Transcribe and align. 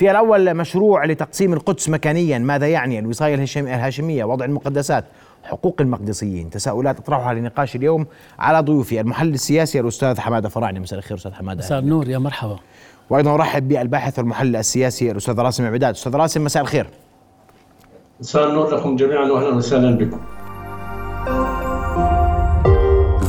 في 0.00 0.10
الأول 0.10 0.54
مشروع 0.54 1.04
لتقسيم 1.04 1.52
القدس 1.52 1.88
مكانيا. 1.88 2.38
ماذا 2.38 2.66
يعني؟ 2.66 2.98
الوصاية 2.98 3.34
الهاشمية 3.56 4.24
وضع 4.24 4.44
المقدسات 4.44 5.04
حقوق 5.44 5.76
المقدسيين. 5.80 6.50
تساؤلات 6.50 6.98
اطرحها 6.98 7.34
لنقاش 7.34 7.76
اليوم 7.76 8.06
على 8.38 8.60
ضيوفي 8.60 9.00
المحلل 9.00 9.34
السياسي 9.34 9.80
الأستاذ 9.80 10.20
حمادة 10.20 10.48
فرعني 10.48 10.80
مساء 10.80 10.98
الخير 10.98 11.16
أستاذ 11.16 11.32
حمادة. 11.32 11.58
مساء 11.58 11.78
النور 11.78 12.08
يا 12.08 12.18
مرحبا. 12.18 12.58
وأيضا 13.10 13.34
أرحب 13.34 13.68
بالباحث 13.68 14.18
والمحلل 14.18 14.56
السياسي 14.56 15.10
الأستاذ 15.10 15.38
راسم 15.38 15.66
عبداد. 15.66 15.94
أستاذ 15.94 16.16
راسم 16.16 16.44
مساء 16.44 16.62
الخير. 16.62 16.86
مساء 18.20 18.48
النور 18.48 18.74
لكم 18.74 18.96
جميعا 18.96 19.24
واهلا 19.24 19.56
وسهلا 19.56 19.98
بكم. 19.98 20.20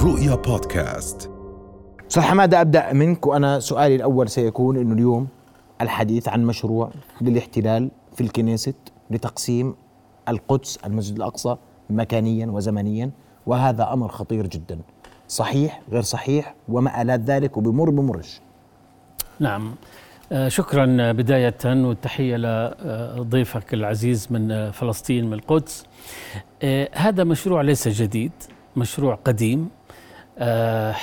رؤيا 0.06 0.36
بودكاست. 0.36 1.30
أستاذ 2.10 2.24
حمادة 2.24 2.62
أبدأ 2.62 2.94
منك 2.94 3.28
وأنا 3.28 3.60
سؤالي 3.60 3.96
الأول 3.96 4.30
سيكون 4.30 4.78
إنه 4.78 4.94
اليوم 4.94 5.28
الحديث 5.82 6.28
عن 6.28 6.46
مشروع 6.46 6.92
للاحتلال 7.22 7.92
في 8.16 8.22
الكنيست 8.22 8.76
لتقسيم 9.12 9.76
القدس 10.30 10.78
المسجد 10.86 11.16
الأقصى 11.16 11.56
مكانيا 11.90 12.48
وزمنيا 12.48 13.12
وهذا 13.46 13.94
أمر 13.94 14.08
خطير 14.08 14.48
جدا. 14.48 14.80
صحيح 15.28 15.82
غير 15.92 16.02
صحيح 16.02 16.56
وما 16.70 17.02
آلات 17.02 17.20
ذلك 17.20 17.58
وبمر 17.58 17.90
بمرش 17.90 18.42
نعم. 19.40 19.76
آه، 20.32 20.48
شكرا 20.48 21.12
بداية 21.12 21.58
والتحية 21.66 22.38
لضيفك 23.18 23.74
العزيز 23.74 24.28
من 24.32 24.72
فلسطين 24.72 25.26
من 25.26 25.34
القدس. 25.34 25.86
آه، 26.64 26.90
هذا 26.94 27.24
مشروع 27.24 27.62
ليس 27.62 27.88
جديد 27.88 28.32
مشروع 28.76 29.16
قديم. 29.16 29.70
آه، 30.38 30.96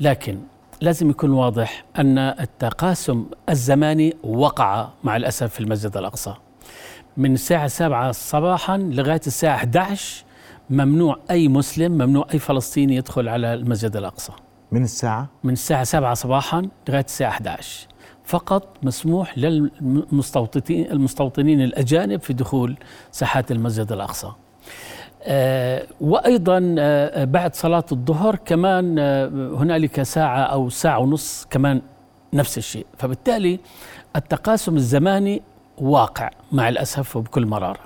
لكن 0.00 0.38
لازم 0.80 1.10
يكون 1.10 1.30
واضح 1.30 1.84
أن 1.98 2.18
التقاسم 2.18 3.26
الزماني 3.48 4.16
وقع 4.22 4.88
مع 5.04 5.16
الأسف 5.16 5.54
في 5.54 5.60
المسجد 5.60 5.96
الأقصى. 5.96 6.34
من 7.16 7.34
الساعة 7.34 7.66
7 7.66 8.12
صباحا 8.12 8.78
لغاية 8.78 9.20
الساعة 9.26 9.54
11 9.54 10.24
ممنوع 10.70 11.18
أي 11.30 11.48
مسلم 11.48 11.92
ممنوع 11.92 12.26
أي 12.34 12.38
فلسطيني 12.38 12.96
يدخل 12.96 13.28
على 13.28 13.54
المسجد 13.54 13.96
الأقصى. 13.96 14.32
من 14.72 14.82
الساعة؟ 14.82 15.28
من 15.44 15.52
الساعة 15.52 15.84
7 15.84 16.14
صباحا 16.14 16.68
لغاية 16.88 17.04
الساعة 17.04 17.30
11 17.30 17.86
فقط 18.24 18.76
مسموح 18.82 19.38
للمستوطنين 19.38 20.90
المستوطنين 20.90 21.60
الأجانب 21.62 22.20
في 22.20 22.32
دخول 22.32 22.76
ساحات 23.10 23.52
المسجد 23.52 23.92
الأقصى. 23.92 24.32
آه 25.22 25.86
وأيضا 26.00 26.74
آه 26.78 27.24
بعد 27.24 27.54
صلاة 27.54 27.84
الظهر 27.92 28.36
كمان 28.36 28.98
آه 28.98 29.28
هنالك 29.54 30.02
ساعة 30.02 30.40
أو 30.40 30.68
ساعة 30.68 30.98
ونص 30.98 31.46
كمان 31.50 31.82
نفس 32.32 32.58
الشيء. 32.58 32.86
فبالتالي 32.98 33.58
التقاسم 34.16 34.76
الزماني 34.76 35.42
واقع 35.78 36.30
مع 36.52 36.68
الأسف 36.68 37.16
وبكل 37.16 37.46
مرارة. 37.46 37.80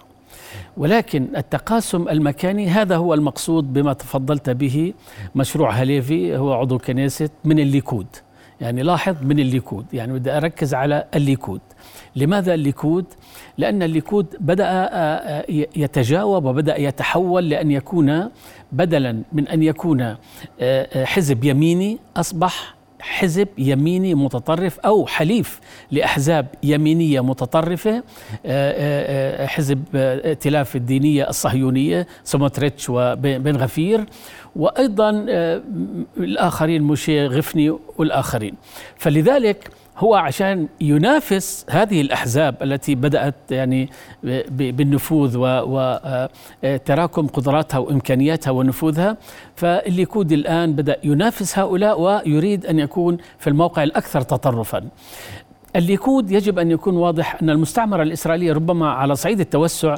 ولكن 0.77 1.29
التقاسم 1.37 2.09
المكاني 2.09 2.69
هذا 2.69 2.97
هو 2.97 3.15
المقصود 3.15 3.73
بما 3.73 3.93
تفضلت 3.93 4.51
به 4.51 4.95
مشروع 5.35 5.71
هليفي 5.71 6.37
هو 6.37 6.53
عضو 6.53 6.79
كنيست 6.79 7.33
من 7.45 7.59
الليكود. 7.59 8.07
يعني 8.65 8.83
لاحظ 8.83 9.17
من 9.23 9.39
الليكود 9.39 9.87
يعني 9.93 10.13
بدي 10.13 10.31
أركز 10.31 10.75
على 10.75 11.05
الليكود 11.15 11.61
لماذا 12.17 12.55
الليكود؟ 12.55 13.05
لأن 13.59 13.83
الليكود 13.83 14.27
بدأ 14.41 14.65
آه، 14.65 14.69
آه، 14.69 15.45
يتجاوب 15.77 16.45
وبدأ 16.45 16.81
يتحول 16.81 17.49
لأن 17.49 17.71
يكون 17.71 18.31
بدلا 18.73 19.23
من 19.33 19.49
أن 19.49 19.63
يكون 19.63 20.17
آه، 20.61 21.05
حزب 21.05 21.45
يميني 21.45 21.99
أصبح 22.17 22.75
حزب 23.05 23.49
يميني 23.59 24.15
متطرف 24.15 24.79
أو 24.79 25.07
حليف 25.07 25.61
لأحزاب 25.91 26.47
يمينية 26.63 27.21
متطرفة 27.21 28.03
حزب 29.47 29.85
ائتلاف 29.95 30.77
الدينية 30.77 31.29
الصهيونية 31.29 32.07
سموتريتش 32.25 32.87
وبن 32.89 33.57
غفير 33.57 34.05
وأيضا 34.57 35.11
الآخرين 36.17 36.83
موشي 36.83 37.27
غفني 37.27 37.79
والآخرين. 37.99 38.55
فلذلك 38.97 39.71
هو 39.99 40.15
عشان 40.15 40.69
ينافس 40.81 41.67
هذه 41.71 42.01
الأحزاب 42.01 42.63
التي 42.63 42.95
بدأت 42.95 43.35
يعني 43.51 43.91
بالنفوذ 44.51 45.37
وتراكم 46.65 47.27
قدراتها 47.27 47.79
وإمكانياتها 47.79 48.51
ونفوذها. 48.51 49.17
فالليكود 49.57 50.33
الآن 50.33 50.73
بدأ 50.73 50.97
ينافس 51.05 51.59
هؤلاء 51.59 52.01
ويريد 52.01 52.67
أن 52.67 52.79
يكون 52.79 53.17
في 53.39 53.51
الموقع 53.51 53.83
الأكثر 53.83 54.21
تطرفا. 54.21 54.83
الليكود 55.77 56.31
يجب 56.31 56.59
أن 56.59 56.71
يكون 56.71 56.97
واضح 56.97 57.43
أن 57.43 57.51
المستعمرة 57.51 58.03
الإسرائيلية 58.03 58.53
ربما 58.53 58.91
على 58.91 59.17
صعيد 59.17 59.41
التوسع 59.41 59.97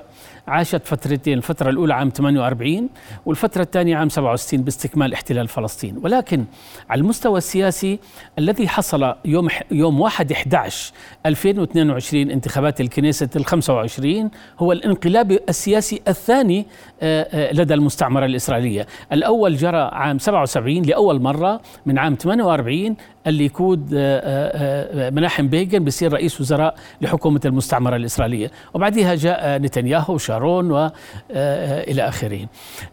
عاشت 0.49 0.87
فترتين 0.87 1.39
الفترة 1.39 1.71
الأولى 1.71 1.95
عام 1.95 2.09
48 2.11 2.89
والفترة 3.27 3.63
الثانية 3.63 3.97
عام 3.97 4.09
67 4.09 4.63
باستكمال 4.63 5.13
احتلال 5.13 5.49
فلسطين. 5.49 5.99
ولكن 6.03 6.45
على 6.91 7.01
المستوى 7.01 7.39
السياسي 7.39 7.99
الذي 8.39 8.69
حصل 8.69 9.15
يوم 9.25 9.49
يوم 9.71 10.01
1 10.01 10.33
11 10.33 10.93
2022 11.27 12.31
انتخابات 12.31 12.81
الكنيسة 12.81 13.29
ال 13.37 13.45
25 13.45 14.31
هو 14.59 14.73
الانقلاب 14.73 15.39
السياسي 15.49 16.03
الثاني 16.09 16.67
آه، 17.03 17.23
آه، 17.33 17.53
لدى 17.53 17.75
المستعمرة 17.75 18.25
الإسرائيلية. 18.27 18.87
الأول 19.13 19.57
جرى 19.57 19.91
عام 19.93 20.19
77 20.19 20.83
لأول 20.83 21.21
مرة 21.23 21.61
من 21.87 21.99
عام 21.99 22.15
48 22.15 22.97
الليكود 23.27 23.91
آه، 23.95 25.11
مناحم 25.11 25.49
بيغن 25.49 25.85
بصير 25.85 26.13
رئيس 26.13 26.41
وزراء 26.41 26.75
لحكومة 27.01 27.41
المستعمرة 27.45 27.97
الإسرائيلية. 27.97 28.51
وبعدها 28.75 29.15
جاء 29.15 29.59
نتنياهو 29.59 30.19
شارون 30.19 30.71
وإلى 30.71 32.03
آه، 32.03 32.09
آخره. 32.09 32.47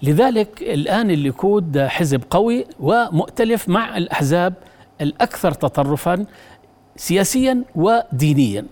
لذلك 0.03 0.61
الآن 0.61 1.11
الليكود 1.11 1.79
حزب 1.79 2.23
قوي 2.29 2.65
ومؤتلف 2.79 3.69
مع 3.69 3.97
الأحزاب 3.97 4.53
الأكثر 5.01 5.51
تطرفا 5.51 6.25
سياسيا 6.95 7.63
ودينيا. 7.75 8.59
آه، 8.59 8.65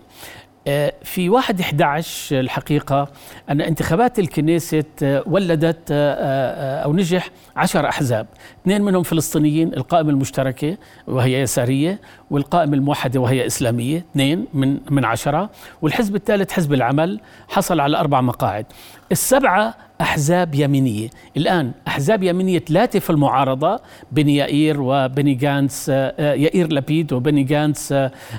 في 1.02 1.28
واحد 1.28 1.60
11 1.60 2.40
الحقيقة 2.40 3.08
أن 3.50 3.60
انتخابات 3.60 4.18
الكنيست 4.18 4.86
آه، 5.02 5.22
ولدت 5.26 5.78
آه، 5.90 6.82
أو 6.82 6.92
نجح 6.92 7.30
عشر 7.56 7.88
أحزاب. 7.88 8.26
اثنين 8.62 8.82
منهم 8.82 9.02
فلسطينيين 9.02 9.74
القائمة 9.74 10.10
المشتركة 10.10 10.76
وهي 11.06 11.40
يسارية 11.40 12.00
والقائمة 12.30 12.74
الموحدة 12.74 13.20
وهي 13.20 13.46
إسلامية 13.46 14.04
اثنين 14.12 14.46
من 14.54 14.78
من 14.90 15.04
عشرة. 15.04 15.50
والحزب 15.82 16.16
الثالث 16.16 16.52
حزب 16.52 16.72
العمل 16.72 17.20
حصل 17.48 17.80
على 17.80 17.96
أربع 17.96 18.20
مقاعد. 18.20 18.66
السبعة 19.12 19.74
أحزاب 20.00 20.54
يمينية. 20.54 21.10
الآن 21.36 21.72
أحزاب 21.88 22.22
يمينية 22.22 22.58
ثلاثة 22.58 22.98
في 22.98 23.10
المعارضة 23.10 23.80
بني 24.12 24.36
يائير 24.36 24.80
وبني 24.80 25.34
جانس 25.34 25.90
آه، 25.90 26.14
آه، 26.18 26.34
يائير 26.34 26.72
لبيد 26.72 27.12
وبني 27.12 27.42
جانس 27.42 27.94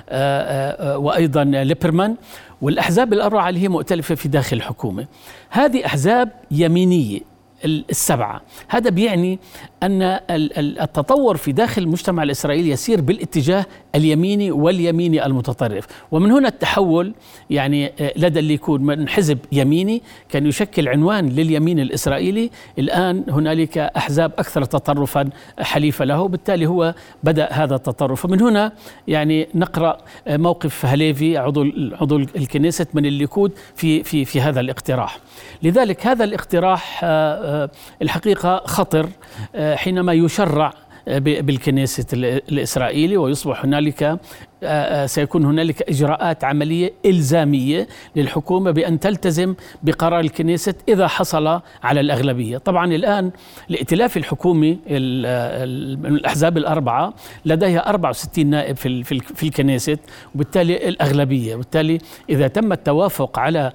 آه، 0.08 0.98
وأيضا 0.98 1.44
ليبرمان. 1.44 2.16
والأحزاب 2.62 3.12
الأربعة 3.12 3.48
اللي 3.48 3.60
هي 3.60 3.68
مؤتلفة 3.68 4.14
في 4.14 4.28
داخل 4.28 4.56
الحكومة. 4.56 5.06
هذه 5.50 5.86
أحزاب 5.86 6.30
يمينية 6.50 7.20
السبعة. 7.64 8.42
هذا 8.68 8.90
بيعني 8.90 9.38
أن 9.82 10.02
التطور 10.30 11.36
في 11.36 11.52
داخل 11.52 11.82
المجتمع 11.82 12.22
الإسرائيلي 12.22 12.70
يسير 12.70 13.00
بالاتجاه 13.00 13.66
اليميني 13.94 14.50
واليميني 14.50 15.26
المتطرف. 15.26 15.86
ومن 16.10 16.30
هنا 16.30 16.48
التحول 16.48 17.14
يعني 17.50 17.86
آه، 17.86 18.12
لدى 18.16 18.38
اللي 18.38 18.54
يكون 18.54 18.82
من 18.82 19.08
حزب 19.08 19.38
يميني 19.52 20.02
كان 20.28 20.46
يشكل 20.46 20.88
عنوان 20.88 21.28
لليمين 21.28 21.80
الإسرائيلي. 21.80 22.50
الآن 22.78 23.24
هنالك 23.28 23.78
أحزاب 23.78 24.32
أكثر 24.38 24.64
تطرفا 24.64 25.30
حليفة 25.60 26.04
له 26.04 26.28
بالتالي 26.28 26.66
هو 26.66 26.94
بدأ 27.22 27.52
هذا 27.52 27.74
التطرف. 27.74 28.24
ومن 28.24 28.40
هنا 28.40 28.72
يعني 29.08 29.48
نقرأ 29.54 29.98
آه، 30.28 30.36
موقف 30.36 30.86
هليفي 30.86 31.36
عضو 31.36 31.64
عضو 32.00 32.16
الكنيست 32.16 32.88
من 32.94 33.06
الليكود 33.06 33.52
في 33.74 34.02
في 34.02 34.24
في 34.24 34.40
هذا 34.40 34.60
الاقتراح. 34.60 35.18
لذلك 35.62 36.06
هذا 36.06 36.24
الاقتراح 36.24 37.00
آه، 37.04 37.70
الحقيقة 38.02 38.62
خطر 38.66 39.08
حينما 39.56 40.12
يشرع 40.12 40.72
بالكنيسة 41.06 42.06
الإسرائيلي 42.12 43.16
ويصبح 43.16 43.64
هنالك 43.64 44.18
آه، 44.64 45.02
آه، 45.02 45.06
سيكون 45.06 45.44
هنالك 45.44 45.82
إجراءات 45.82 46.44
عملية 46.44 46.92
إلزامية 47.06 47.88
للحكومة 48.16 48.70
بأن 48.70 49.00
تلتزم 49.00 49.54
بقرار 49.82 50.20
الكنيست 50.20 50.76
إذا 50.88 51.06
حصل 51.06 51.60
على 51.82 52.00
الأغلبية، 52.00 52.58
طبعا 52.58 52.94
الآن 52.94 53.30
الائتلاف 53.70 54.16
الحكومي 54.16 54.78
الأحزاب 54.88 56.56
الأربعة 56.56 57.14
لديها 57.44 57.88
64 57.88 58.46
نائب 58.46 58.76
في 58.76 59.42
الكنيست 59.42 60.00
وبالتالي 60.34 60.88
الأغلبية، 60.88 61.54
وبالتالي 61.54 61.98
إذا 62.30 62.48
تم 62.48 62.72
التوافق 62.72 63.38
على 63.38 63.72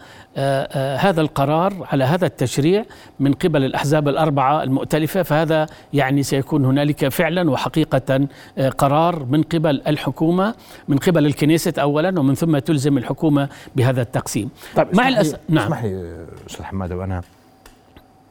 هذا 0.98 1.22
القرار 1.22 1.88
على 1.92 2.04
هذا 2.04 2.26
التشريع 2.26 2.86
من 3.20 3.34
قبل 3.34 3.64
الأحزاب 3.64 4.08
الأربعة 4.08 4.64
المؤتلفة 4.64 5.24
فهذا 5.24 5.68
يعني 5.94 6.24
سيكون 6.24 6.66
هنالك 6.66 7.08
فعلا 7.08 7.52
وحقيقة 7.52 8.28
قرار 8.78 9.26
من 9.26 9.44
قبل 9.44 9.82
الحكومة 9.88 10.56
من 10.88 10.98
قبل 10.98 11.26
الكنيسة 11.26 11.74
أولا 11.78 12.20
ومن 12.20 12.36
ثم 12.36 12.58
تلزم 12.58 12.98
الحكومة 12.98 13.50
بهذا 13.76 14.02
التقسيم. 14.02 14.50
طيب 14.76 14.88
مع 14.96 15.08
الأسف 15.08 15.38
نعم. 15.50 15.66
اسمح 15.66 15.84
لي 15.84 16.16
أستاذ 16.48 16.66
حماد 16.66 16.94
وأنا 16.94 17.22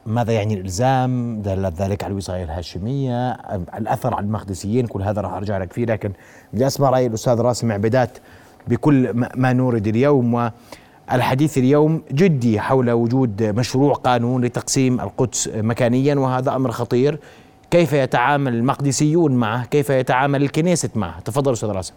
ماذا 0.05 0.33
يعني 0.33 0.53
الإلزام؟ 0.53 1.41
دلت 1.41 1.81
ذلك 1.81 2.03
على 2.03 2.11
الوصاية 2.11 2.43
الهاشمية 2.43 3.31
الأثر 3.77 4.13
على 4.13 4.25
المقدسيين 4.25 4.87
كل 4.87 5.01
هذا 5.01 5.21
راح 5.21 5.33
أرجع 5.33 5.57
لك 5.57 5.73
فيه 5.73 5.85
لكن 5.85 6.11
بدي 6.53 6.67
أسمع 6.67 6.89
رأي 6.89 7.05
الأستاذ 7.05 7.41
راسم 7.41 7.71
عبيدات 7.71 8.17
بكل 8.67 9.13
ما 9.35 9.53
نورد 9.53 9.87
اليوم 9.87 10.51
والحديث 11.11 11.57
اليوم 11.57 12.01
جدي 12.11 12.59
حول 12.59 12.91
وجود 12.91 13.43
مشروع 13.43 13.93
قانون 13.93 14.45
لتقسيم 14.45 15.01
القدس 15.01 15.49
مكانيا 15.55 16.15
وهذا 16.15 16.55
أمر 16.55 16.71
خطير. 16.71 17.19
كيف 17.71 17.93
يتعامل 17.93 18.55
المقدسيون 18.55 19.31
معه؟ 19.31 19.65
كيف 19.65 19.89
يتعامل 19.89 20.43
الكنيسة 20.43 20.89
معه؟ 20.95 21.19
تفضل 21.19 21.53
أستاذ 21.53 21.69
راسم 21.69 21.93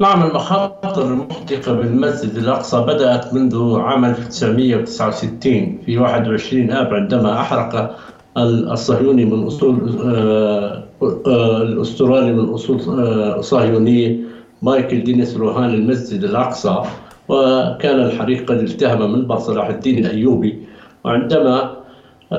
نعم 0.00 0.22
المخاطر 0.22 1.04
المحدقة 1.04 1.72
بالمسجد 1.72 2.36
الأقصى 2.36 2.80
بدأت 2.80 3.34
منذ 3.34 3.80
عام 3.80 4.04
1969 4.04 5.78
في 5.86 5.98
21 5.98 6.70
آب 6.70 6.94
عندما 6.94 7.40
أحرق 7.40 7.96
الصهيوني 8.36 9.24
من 9.24 9.46
أصول 9.46 9.98
آه، 10.04 10.84
آه، 11.26 11.62
الأسترالي 11.62 12.32
من 12.32 12.48
أصول 12.48 12.80
آه، 13.00 13.40
صهيونية 13.40 14.31
مايكل 14.62 15.04
دينيس 15.04 15.36
روهان 15.36 15.70
المسجد 15.70 16.24
الأقصى 16.24 16.82
وكان 17.28 18.00
الحريق 18.00 18.50
قد 18.50 18.58
التهم 18.58 19.12
منبر 19.12 19.38
صلاح 19.38 19.68
الدين 19.68 20.06
الأيوبي. 20.06 20.58
وعندما 21.04 21.70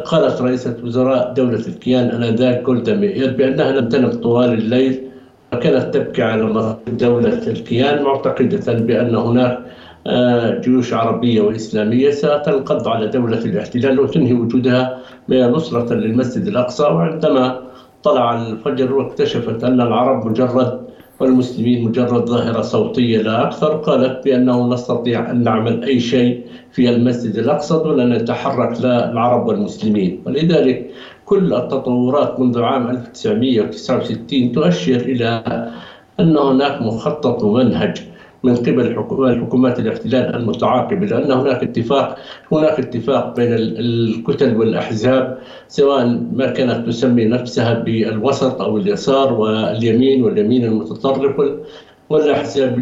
قالت 0.05 0.41
رئيسة 0.41 0.77
وزراء 0.83 1.33
دولة 1.33 1.67
الكيان 1.67 2.09
آنذاك 2.09 2.63
جولدا 2.63 2.95
مير 2.95 3.33
بأنها 3.37 3.71
لم 3.71 3.89
تنم 3.89 4.09
طوال 4.09 4.53
الليل 4.53 5.01
وكانت 5.53 5.93
تبكي 5.93 6.21
على 6.23 6.77
دولة 6.87 7.47
الكيان 7.47 8.03
معتقدة 8.03 8.73
بأن 8.73 9.15
هناك 9.15 9.59
آه، 10.07 10.59
جيوش 10.59 10.93
عربية 10.93 11.41
وإسلامية 11.41 12.11
ستنقض 12.11 12.87
على 12.87 13.07
دولة 13.07 13.37
الاحتلال 13.37 13.99
وتنهي 13.99 14.33
وجودها 14.33 14.99
نصرة 15.29 15.93
للمسجد 15.93 16.47
الأقصى. 16.47 16.83
وعندما 16.83 17.59
طلع 18.03 18.41
الفجر 18.47 18.93
واكتشفت 18.93 19.63
أن 19.63 19.81
العرب 19.81 20.27
مجرد 20.27 20.82
والمسلمين 21.23 21.83
مجرد 21.85 22.25
ظاهرة 22.29 22.61
صوتية 22.61 23.21
لا 23.21 23.47
أكثر 23.47 23.75
قالت 23.75 24.25
بأنه 24.25 24.67
نستطيع 24.73 25.31
أن 25.31 25.43
نعمل 25.43 25.83
أي 25.83 25.99
شيء 25.99 26.45
في 26.71 26.89
المسجد 26.89 27.35
الأقصى 27.35 27.73
دون 27.73 27.99
أن 27.99 28.09
نتحرك 28.09 28.81
لا 28.81 29.11
العرب 29.11 29.47
والمسلمين. 29.47 30.23
ولذلك 30.25 30.91
كل 31.25 31.53
التطورات 31.53 32.39
منذ 32.39 32.61
عام 32.61 32.89
1969 32.89 34.51
تؤشر 34.51 34.95
إلى 34.95 35.43
أن 36.19 36.37
هناك 36.37 36.81
مخطط 36.81 37.43
ومنهج. 37.43 38.12
من 38.43 38.55
قبل 38.55 38.95
الحكومات 39.21 39.79
الاحتلال 39.79 40.35
المتعاقبة 40.35 41.05
لأن 41.05 41.31
هناك 41.31 41.63
اتفاق 41.63 42.17
هناك 42.51 42.79
اتفاق 42.79 43.35
بين 43.35 43.53
الكتل 43.53 44.57
والأحزاب 44.57 45.37
سواء 45.67 46.19
ما 46.33 46.47
كانت 46.51 46.87
تسمي 46.87 47.25
نفسها 47.25 47.73
بالوسط 47.73 48.61
أو 48.61 48.77
اليسار 48.77 49.33
واليمين 49.33 50.23
واليمين 50.23 50.65
المتطرف 50.65 51.41
والأحزاب 52.09 52.79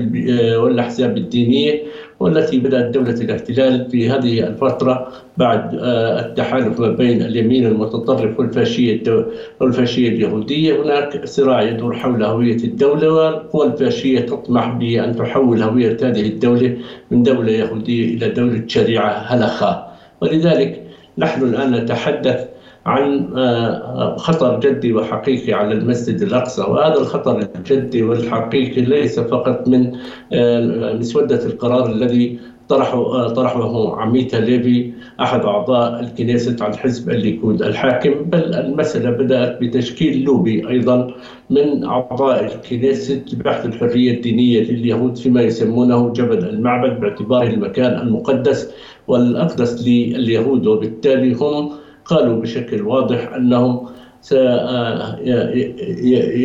والأحزاب 0.58 1.18
الدينية 1.18 1.84
والتي 2.20 2.60
بدأت 2.60 2.94
دولة 2.94 3.14
الاحتلال 3.14 3.92
في 3.92 4.10
هذه 4.10 4.48
الفترة 4.48 5.08
بعد 5.38 5.76
آه، 5.80 6.26
التحالف 6.26 6.80
ما 6.80 6.88
بين 6.88 7.22
اليمين 7.22 7.66
المتطرف 7.66 8.40
والفاشية 8.40 9.26
والفاشية 9.60 10.10
اليهودية. 10.10 10.82
هناك 10.82 11.26
صراع 11.26 11.62
يدور 11.62 11.96
حول 11.96 12.24
هوية 12.24 12.56
الدولة 12.56 13.14
والقوى 13.14 13.68
الفاشية 13.68 14.20
تطمح 14.20 14.68
بأن 14.68 15.16
تحول 15.16 15.64
هوية 15.64 15.98
هذه 16.02 16.22
الدولة 16.22 16.78
من 17.12 17.24
دولة 17.24 17.52
يهودية 17.52 18.16
إلى 18.16 18.30
دولة 18.30 18.64
شريعة 18.68 19.12
هلخة. 19.12 19.88
ولذلك 20.22 20.82
نحن 21.18 21.44
الآن 21.44 21.72
نتحدث 21.72 22.48
عن 22.86 23.30
آه، 23.38 24.16
خطر 24.18 24.60
جدي 24.60 24.94
وحقيقي 24.94 25.54
على 25.54 25.74
المسجد 25.74 26.22
الأقصى. 26.22 26.62
وهذا 26.62 26.98
الخطر 26.98 27.48
الجدي 27.56 28.04
والحقيقي 28.04 28.82
ليس 28.82 29.20
فقط 29.20 29.68
من 29.68 29.92
آه، 30.34 30.94
مسودة 30.94 31.46
القرار 31.46 31.92
الذي 31.92 32.40
طرحه 32.70 32.98
آه، 32.98 33.28
طرحه 33.28 34.02
عميت 34.02 34.38
هليفي 34.38 34.92
أحد 35.20 35.46
أعضاء 35.46 36.00
الكنيست 36.00 36.56
عن 36.62 36.76
حزب 36.76 37.10
الليكود 37.10 37.62
الحاكم 37.62 38.14
بل 38.24 38.54
المسألة 38.56 39.10
بدأت 39.10 39.62
بتشكيل 39.62 40.24
لوبي 40.24 40.70
أيضا 40.70 41.14
من 41.50 41.84
أعضاء 41.84 42.46
الكنيست 42.46 43.22
بحث 43.34 43.66
الحرية 43.66 44.12
الدينية 44.12 44.62
لليهود 44.62 45.18
فيما 45.18 45.42
يسمونه 45.42 46.14
جبل 46.14 46.50
المعبد 46.50 47.00
باعتباره 47.00 47.48
المكان 47.48 48.08
المقدس 48.08 48.72
والأقدس 49.08 49.88
لليهود. 49.88 50.68
وبالتالي 50.68 51.34
هم 51.34 51.72
قالوا 52.06 52.42
بشكل 52.42 52.82
واضح 52.82 53.34
أنهم 53.34 53.88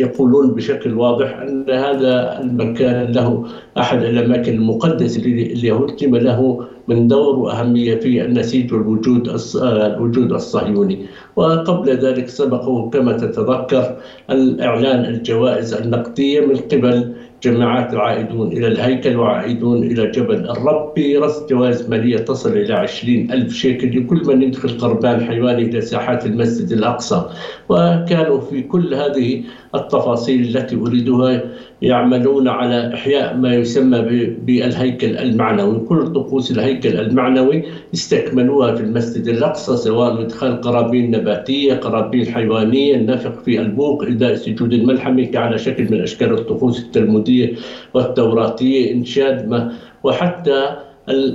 يقولون 0.01 0.55
بشكل 0.55 0.93
واضح 0.93 1.37
أن 1.37 1.69
هذا 1.69 2.41
المكان 2.41 3.11
له 3.11 3.45
أحد 3.77 4.03
الأماكن 4.03 4.53
المقدسة 4.53 5.21
لليهود 5.21 6.03
لما 6.03 6.17
له 6.17 6.67
من 6.87 7.07
دور 7.07 7.39
وأهمية 7.39 7.95
في 7.95 8.25
النسيج 8.25 8.73
والوجود 8.73 9.29
الوجود 9.55 10.31
الصهيوني. 10.31 11.05
وقبل 11.35 11.89
ذلك 11.89 12.27
سبقه 12.29 12.89
كما 12.89 13.11
تتذكر 13.17 13.97
الإعلان 14.29 15.05
الجوائز 15.05 15.73
النقدية 15.73 16.45
من 16.45 16.55
قبل 16.55 17.15
جماعات 17.43 17.93
العائدون 17.93 18.47
إلى 18.51 18.67
الهيكل 18.67 19.15
وعائدون 19.15 19.83
إلى 19.83 20.11
جبل 20.11 20.49
الرب 20.49 20.93
برصد 20.97 21.47
جوائز 21.47 21.89
مالية 21.89 22.17
تصل 22.17 22.57
إلى 22.57 22.73
عشرين 22.73 23.31
ألف 23.31 23.53
شيكل 23.53 23.99
لكل 23.99 24.21
من 24.25 24.43
يدخل 24.43 24.77
قربان 24.77 25.25
حيواني 25.25 25.61
إلى 25.61 25.81
ساحات 25.81 26.25
المسجد 26.25 26.71
الأقصى. 26.71 27.29
وكانوا 27.69 28.39
في 28.39 28.61
كل 28.61 28.93
هذه 28.93 29.43
التفاصيل 29.75 30.57
التي 30.57 30.75
أريدها 30.75 31.43
يعملون 31.81 32.47
على 32.47 32.93
إحياء 32.93 33.37
ما 33.37 33.55
يسمى 33.55 34.01
بالهيكل 34.45 35.17
المعنوي. 35.17 35.79
كل 35.79 36.07
طقوس 36.13 36.51
الهيكل 36.51 36.99
المعنوي 36.99 37.63
استكملوها 37.93 38.75
في 38.75 38.81
المسجد 38.83 39.27
الأقصى 39.27 39.77
سواء 39.77 40.21
إدخال 40.21 40.61
قرابين 40.61 41.11
نباتية 41.11 41.73
قرابين 41.73 42.25
حيوانية 42.27 42.95
النفق 42.95 43.39
في 43.43 43.61
البوق 43.61 44.03
إداء 44.03 44.35
سجود 44.35 44.73
الملحمة 44.73 45.29
على 45.35 45.57
شكل 45.57 45.83
من 45.91 46.01
أشكال 46.01 46.33
الطقوس 46.33 46.79
التلمودية 46.79 47.53
والتوراتية 47.93 48.93
إنشاد 48.93 49.47
ما 49.49 49.71
وحتى 50.03 50.75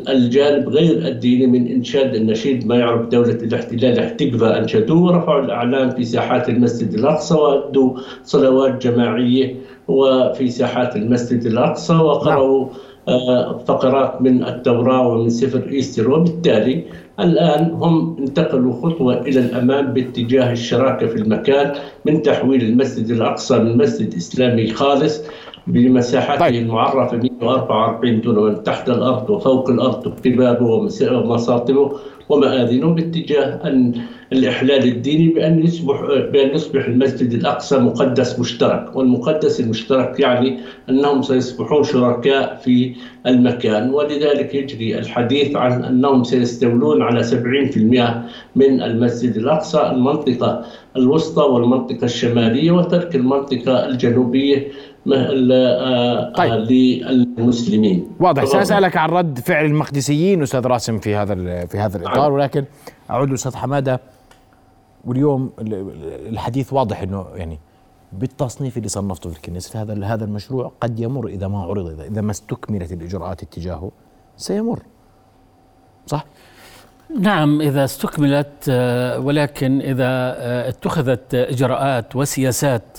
الجانب 0.08 0.68
غير 0.68 1.08
الديني 1.08 1.46
من 1.46 1.66
إنشاد 1.66 2.14
النشيد 2.14 2.66
ما 2.66 2.76
يعرف 2.76 3.08
دولة 3.08 3.30
الاحتلال 3.30 3.98
احتقفا 3.98 4.58
أنشدوه 4.58 5.02
ورفعوا 5.02 5.44
الإعلام 5.44 5.90
في 5.90 6.04
ساحات 6.04 6.48
المسجد 6.48 6.94
الأقصى 6.94 7.34
وأدوا 7.34 7.98
صلوات 8.24 8.86
جماعية 8.86 9.54
وفي 9.88 10.48
ساحات 10.48 10.96
المسجد 10.96 11.46
الأقصى 11.46 11.94
وقرأوا 11.94 12.68
آه، 13.08 13.58
فقرات 13.58 14.22
من 14.22 14.44
التوراة 14.44 15.08
ومن 15.08 15.30
سفر 15.30 15.68
إيستر 15.72 16.10
وبالتالي 16.10 16.84
الآن 17.20 17.70
هم 17.70 18.16
انتقلوا 18.18 18.72
خطوة 18.82 19.20
إلى 19.20 19.40
الأمام 19.40 19.92
باتجاه 19.92 20.52
الشراكة 20.52 21.06
في 21.06 21.16
المكان 21.16 21.72
من 22.06 22.22
تحويل 22.22 22.62
المسجد 22.62 23.10
الأقصى 23.10 23.58
من 23.58 23.78
مسجد 23.78 24.14
إسلامي 24.14 24.66
خالص 24.70 25.22
بمساحته 25.66 26.40
طيب. 26.40 26.62
المعرفة 26.62 27.16
144 27.16 28.20
دون 28.20 28.62
تحت 28.62 28.88
الأرض 28.88 29.30
وفوق 29.30 29.70
الأرض 29.70 30.06
وقبابه 30.06 30.66
ومساطبه 31.12 31.92
ومآذنه 32.28 32.94
باتجاه 32.94 33.60
أن 33.64 33.94
الإحلال 34.32 34.84
الديني 34.88 35.28
بأن 35.28 35.64
يصبح 35.64 36.00
بأن 36.32 36.54
يصبح 36.54 36.84
المسجد 36.84 37.32
الأقصى 37.32 37.78
مقدس 37.78 38.38
مشترك 38.38 38.96
والمقدس 38.96 39.60
المشترك 39.60 40.20
يعني 40.20 40.58
أنهم 40.88 41.22
سيصبحون 41.22 41.84
شركاء 41.84 42.60
في 42.64 42.94
المكان 43.26 43.90
ولذلك 43.90 44.54
يجري 44.54 44.98
الحديث 44.98 45.56
عن 45.56 45.84
أنهم 45.84 46.24
سيستولون 46.24 47.02
على 47.02 47.24
70% 47.24 48.56
من 48.56 48.82
المسجد 48.82 49.36
الأقصى 49.36 49.90
المنطقة 49.90 50.64
الوسطى 50.96 51.42
والمنطقة 51.42 52.04
الشمالية 52.04 52.70
وترك 52.70 53.14
المنطقة 53.14 53.86
الجنوبية 53.88 54.68
آه، 55.12 56.32
طيب. 56.32 56.52
للمسلمين 56.52 58.06
واضح 58.20 58.44
سأسألك 58.44 58.96
عن 58.96 59.08
رد 59.08 59.38
فعل 59.38 59.64
المقدسيين 59.64 60.42
أستاذ 60.42 60.66
راسم 60.66 60.98
في 60.98 61.14
هذا 61.14 61.34
في 61.66 61.78
هذا 61.78 61.96
الإطار 61.96 62.22
نعم. 62.22 62.32
ولكن 62.32 62.64
أعود 63.10 63.30
لأستاذ 63.30 63.56
حمادة 63.56 64.00
واليوم 65.04 65.52
الحديث 66.28 66.72
واضح 66.72 67.02
إنه 67.02 67.26
يعني 67.34 67.58
بالتصنيف 68.12 68.76
اللي 68.76 68.88
صنفته 68.88 69.30
في 69.30 69.36
الكنيسة 69.36 69.82
هذا 69.82 70.04
هذا 70.04 70.24
المشروع 70.24 70.72
قد 70.80 71.00
يمر 71.00 71.26
إذا 71.26 71.48
ما 71.48 71.62
عرض 71.62 71.86
اذا, 71.86 72.04
إذا 72.04 72.20
ما 72.20 72.30
استكملت 72.30 72.92
الإجراءات 72.92 73.42
اتجاهه 73.42 73.90
سيمر 74.36 74.82
صح؟ 76.06 76.24
نعم 77.20 77.60
إذا 77.60 77.84
استكملت 77.84 78.66
آه، 78.68 79.18
ولكن 79.18 79.80
إذا 79.80 80.04
آه، 80.06 80.68
اتخذت 80.68 81.34
إجراءات 81.34 82.16
وسياسات 82.16 82.98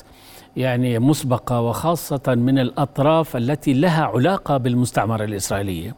يعني 0.58 1.00
مسبقة 1.00 1.62
وخاصة 1.62 2.22
من 2.28 2.60
الأطراف 2.60 3.38
التي 3.38 3.74
لها 3.74 4.04
علاقة 4.04 4.58
بالمستعمرة 4.58 5.24
الإسرائيلية. 5.24 5.96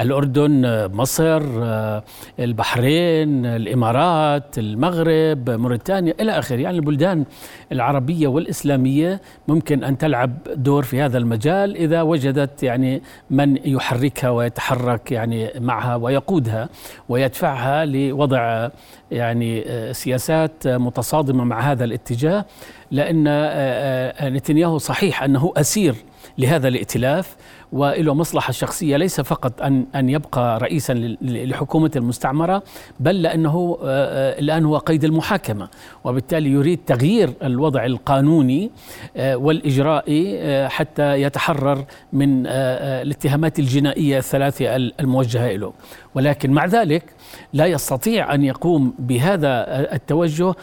الأردن 0.00 0.62
مصر 0.94 1.42
البحرين 2.38 3.46
الإمارات 3.46 4.58
المغرب 4.58 5.50
موريتانيا 5.50 6.14
إلى 6.20 6.38
آخره. 6.38 6.56
يعني 6.56 6.78
البلدان 6.78 7.24
العربية 7.72 8.28
والإسلامية 8.28 9.20
ممكن 9.48 9.84
أن 9.84 9.98
تلعب 9.98 10.38
دور 10.56 10.82
في 10.82 11.00
هذا 11.02 11.18
المجال 11.18 11.76
إذا 11.76 12.02
وجدت 12.02 12.62
يعني 12.62 13.02
من 13.30 13.58
يحركها 13.66 14.30
ويتحرك 14.30 15.12
يعني 15.12 15.50
معها 15.60 15.96
ويقودها 15.96 16.68
ويدفعها 17.08 17.84
لوضع 17.84 18.68
يعني 19.14 19.64
سياسات 19.94 20.66
متصادمة 20.68 21.44
مع 21.44 21.60
هذا 21.60 21.84
الاتجاه 21.84 22.44
لأن 22.90 23.24
نتنياهو 24.34 24.78
صحيح 24.78 25.22
أنه 25.22 25.52
أسير 25.56 25.94
لهذا 26.38 26.68
الائتلاف 26.68 27.36
وله 27.74 28.14
مصلحة 28.14 28.52
شخصية 28.52 28.96
ليس 28.96 29.20
فقط 29.20 29.62
أن 29.62 29.86
أن 29.94 30.08
يبقى 30.08 30.58
رئيسا 30.58 30.92
لحكومة 31.22 31.90
المستعمرة 31.96 32.62
بل 33.00 33.22
لأنه 33.22 33.78
آه، 33.82 33.86
آه، 33.86 34.40
الآن 34.40 34.64
هو 34.64 34.78
قيد 34.78 35.04
المحاكمة 35.04 35.68
وبالتالي 36.04 36.50
يريد 36.50 36.78
تغيير 36.86 37.32
الوضع 37.42 37.84
القانوني 37.84 38.70
آه، 39.16 39.36
والإجرائي 39.36 40.68
حتى 40.68 41.22
يتحرر 41.22 41.84
من 42.12 42.46
الاتهامات 42.46 43.58
الجنائية 43.58 44.18
الثلاثة 44.18 44.76
الموجهة 44.76 45.52
له 45.52 45.72
ولكن 46.14 46.50
مع 46.50 46.66
ذلك 46.66 47.02
لا 47.52 47.66
يستطيع 47.66 48.34
أن 48.34 48.44
يقوم 48.44 48.94
بهذا 48.98 49.64
التوجه 49.94 50.54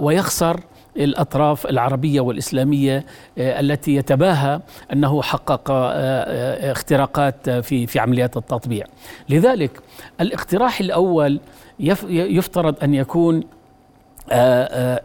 ويخسر 0.00 0.60
الأطراف 0.96 1.66
العربية 1.66 2.20
والإسلامية 2.20 3.04
آه، 3.38 3.60
التي 3.60 3.94
يتباهى 3.94 4.60
أنه 4.92 5.22
حقق 5.22 5.70
آه، 5.70 5.92
آه، 5.92 6.72
اختراقات 6.72 7.50
في 7.50 7.86
في 7.86 7.98
عمليات 7.98 8.36
التطبيع. 8.36 8.86
لذلك 9.28 9.80
الاقتراح 10.20 10.80
الأول 10.80 11.40
يفترض 12.08 12.74
أن 12.82 12.94
يكون 12.94 13.42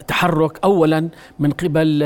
تحرك 0.06 0.58
اولا 0.64 1.08
من 1.38 1.50
قبل 1.50 1.98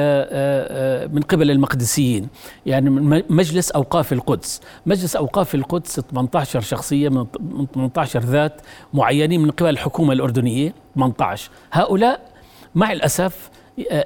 من 1.13 1.23
قبل 1.23 1.51
المقدسيين 1.51 2.29
يعني 2.67 2.91
مجلس 3.31 3.71
أوقاف 3.71 4.13
القدس. 4.13 4.61
مجلس 4.87 5.17
أوقاف 5.17 5.55
القدس 5.55 6.01
18 6.01 6.61
شخصية 6.61 7.09
من 7.09 7.27
18 7.75 8.21
ذات 8.21 8.61
معينين 8.95 9.41
من 9.41 9.51
قبل 9.51 9.69
الحكومة 9.69 10.13
الأردنية 10.13 10.75
18 10.95 11.51
هؤلاء 11.73 12.21
مع 12.75 12.93
الأسف 12.93 13.51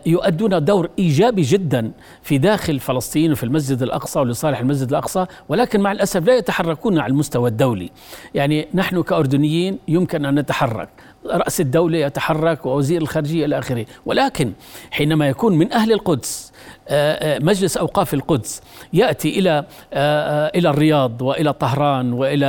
يؤدون 0.06 0.64
دور 0.64 0.90
إيجابي 0.98 1.42
جدا 1.42 1.92
في 2.22 2.38
داخل 2.38 2.78
فلسطين 2.80 3.32
وفي 3.32 3.44
المسجد 3.44 3.82
الأقصى 3.82 4.20
ولصالح 4.20 4.60
المسجد 4.60 4.88
الأقصى 4.88 5.26
ولكن 5.48 5.80
مع 5.80 5.92
الأسف 5.92 6.26
لا 6.26 6.36
يتحركون 6.36 6.98
على 6.98 7.10
المستوى 7.10 7.50
الدولي. 7.50 7.90
يعني 8.34 8.68
نحن 8.74 9.02
كأردنيين 9.02 9.78
يمكن 9.88 10.24
أن 10.24 10.34
نتحرك 10.34 10.88
رأس 11.26 11.60
الدولة 11.60 11.98
يتحرك 11.98 12.66
ووزير 12.66 13.02
الخارجية 13.02 13.44
إلى 13.46 13.58
آخره. 13.58 13.86
ولكن 14.06 14.52
حينما 14.90 15.28
يكون 15.28 15.58
من 15.58 15.72
أهل 15.72 15.92
القدس 15.92 16.52
آه، 16.88 17.36
آه، 17.36 17.38
مجلس 17.38 17.76
أوقاف 17.76 18.14
القدس 18.14 18.62
يأتي 18.92 19.38
إلى 19.38 19.64
آه، 19.92 20.52
إلى 20.54 20.70
الرياض 20.70 21.22
وإلى 21.22 21.52
طهران 21.52 22.12
وإلى 22.12 22.46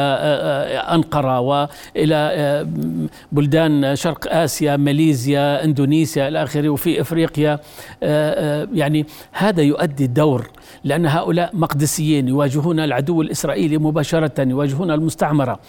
أنقرة 0.91 1.39
وإلى 1.39 2.67
بلدان 3.31 3.95
شرق 3.95 4.33
آسيا 4.33 4.77
ماليزيا 4.77 5.63
إندونيسيا 5.63 6.27
إلى 6.27 6.43
آخره 6.43 6.69
وفي 6.69 7.01
إفريقيا. 7.01 7.59
يعني 8.73 9.05
هذا 9.31 9.61
يؤدي 9.61 10.07
دور 10.07 10.49
لأن 10.83 11.05
هؤلاء 11.05 11.49
مقدسيين 11.53 12.27
يواجهون 12.27 12.79
العدو 12.79 13.21
الإسرائيلي 13.21 13.77
مباشرة 13.77 14.41
يواجهون 14.41 14.91
المستعمرة. 14.91 15.59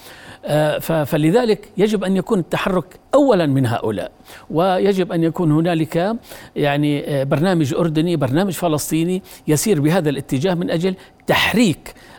فلذلك 0.80 1.68
يجب 1.76 2.04
أن 2.04 2.16
يكون 2.16 2.38
التحرك 2.38 2.84
اولا 3.14 3.46
من 3.46 3.66
هؤلاء 3.66 4.12
ويجب 4.50 5.12
أن 5.12 5.22
يكون 5.24 5.52
هنالك 5.52 6.16
يعني 6.56 7.24
برنامج 7.24 7.74
أردني 7.74 8.16
برنامج 8.16 8.52
فلسطيني 8.52 9.22
يسير 9.48 9.80
بهذا 9.80 10.10
الاتجاه 10.10 10.54
من 10.54 10.70
أجل 10.70 10.94
تحريك 11.26 11.94
آه، 11.94 12.15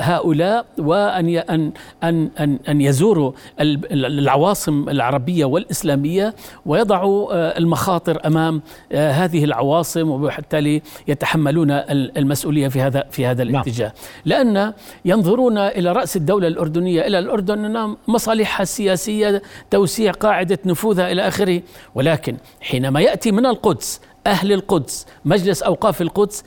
هؤلاء 0.00 0.66
وأن 0.78 1.28
ان 1.28 1.72
ان 2.02 2.30
ان 2.40 2.58
أن 2.68 2.80
يزوروا 2.80 3.32
العواصم 3.60 4.88
العربية 4.88 5.44
والإسلامية 5.44 6.34
ويضعوا 6.66 7.34
آه، 7.34 7.58
المخاطر 7.58 8.20
أمام 8.26 8.62
آه، 8.92 9.10
هذه 9.10 9.44
العواصم 9.44 10.10
وبالتالي 10.10 10.82
يتحملون 11.08 11.70
المسؤولية 11.90 12.68
في 12.68 12.80
هذا 12.80 13.04
في 13.10 13.26
هذا 13.26 13.44
نعم. 13.44 13.54
الاتجاه. 13.54 13.92
لأن 14.24 14.72
ينظرون 15.04 15.58
إلى 15.58 15.92
رأس 15.92 16.16
الدولة 16.16 16.48
الأردنية 16.48 17.06
إلى 17.06 17.18
الأردن 17.18 17.64
أنها 17.64 17.96
مصالحها 18.08 18.62
السياسية 18.62 19.42
توسيع 19.70 20.12
قاعدة 20.12 20.58
نفوذها 20.66 21.12
إلى 21.12 21.28
آخره. 21.28 21.62
ولكن 21.94 22.36
حينما 22.60 23.00
يأتي 23.00 23.32
من 23.32 23.46
القدس 23.46 24.00
أهل 24.26 24.52
القدس 24.52 25.06
مجلس 25.24 25.62
أوقاف 25.62 26.02
القدس 26.02 26.44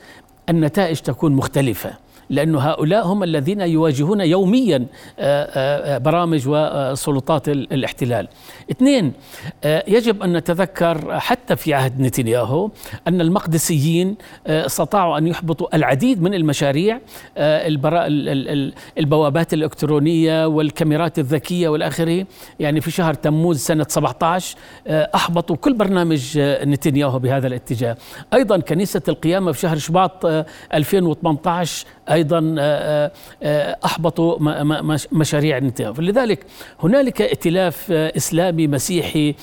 النتائج 0.48 0.98
تكون 0.98 1.32
مختلفة. 1.32 2.03
لأن 2.30 2.54
هؤلاء 2.54 3.06
هم 3.06 3.22
الذين 3.22 3.60
يواجهون 3.60 4.20
يوميا 4.20 4.76
آه، 4.76 4.86
آه، 5.18 5.94
آه، 5.94 5.98
برامج 5.98 6.42
وسلطات 6.46 7.48
الاحتلال. 7.48 8.28
اثنين 8.70 9.12
يجب 9.64 10.22
أن 10.22 10.32
نتذكر 10.32 11.20
حتى 11.20 11.56
في 11.56 11.74
عهد 11.74 12.00
نتنياهو 12.00 12.70
أن 13.08 13.20
المقدسيين 13.20 14.16
استطاعوا 14.46 15.18
أن 15.18 15.26
يحبطوا 15.26 15.76
العديد 15.76 16.22
من 16.22 16.34
المشاريع 16.34 17.00
البوابات 18.98 19.54
الإلكترونية 19.54 20.46
والكاميرات 20.46 21.18
الذكية 21.18 21.68
والآخره. 21.68 22.26
يعني 22.60 22.80
في 22.80 22.90
شهر 22.90 23.14
تموز 23.14 23.58
سنة 23.58 23.86
17 23.88 24.56
أحبطوا 24.88 25.56
كل 25.56 25.74
برنامج 25.74 26.38
نتنياهو 26.38 27.18
بهذا 27.18 27.46
الاتجاه. 27.46 27.96
أيضا 28.34 28.58
كنيسة 28.58 29.02
القيامة 29.08 29.52
في 29.52 29.60
شهر 29.60 29.78
شباط 29.78 30.26
2018 30.74 31.86
أيضا 32.10 32.54
آه، 32.58 33.12
آه، 33.42 33.76
احبطوا 33.84 34.36
مشاريع 35.12 35.58
الانتهاء 35.58 35.92
فلذلك 35.92 36.46
هنالك 36.82 37.22
ائتلاف 37.22 37.86
آه، 37.92 38.12
إسلامي 38.16 38.66
مسيحي 38.66 39.34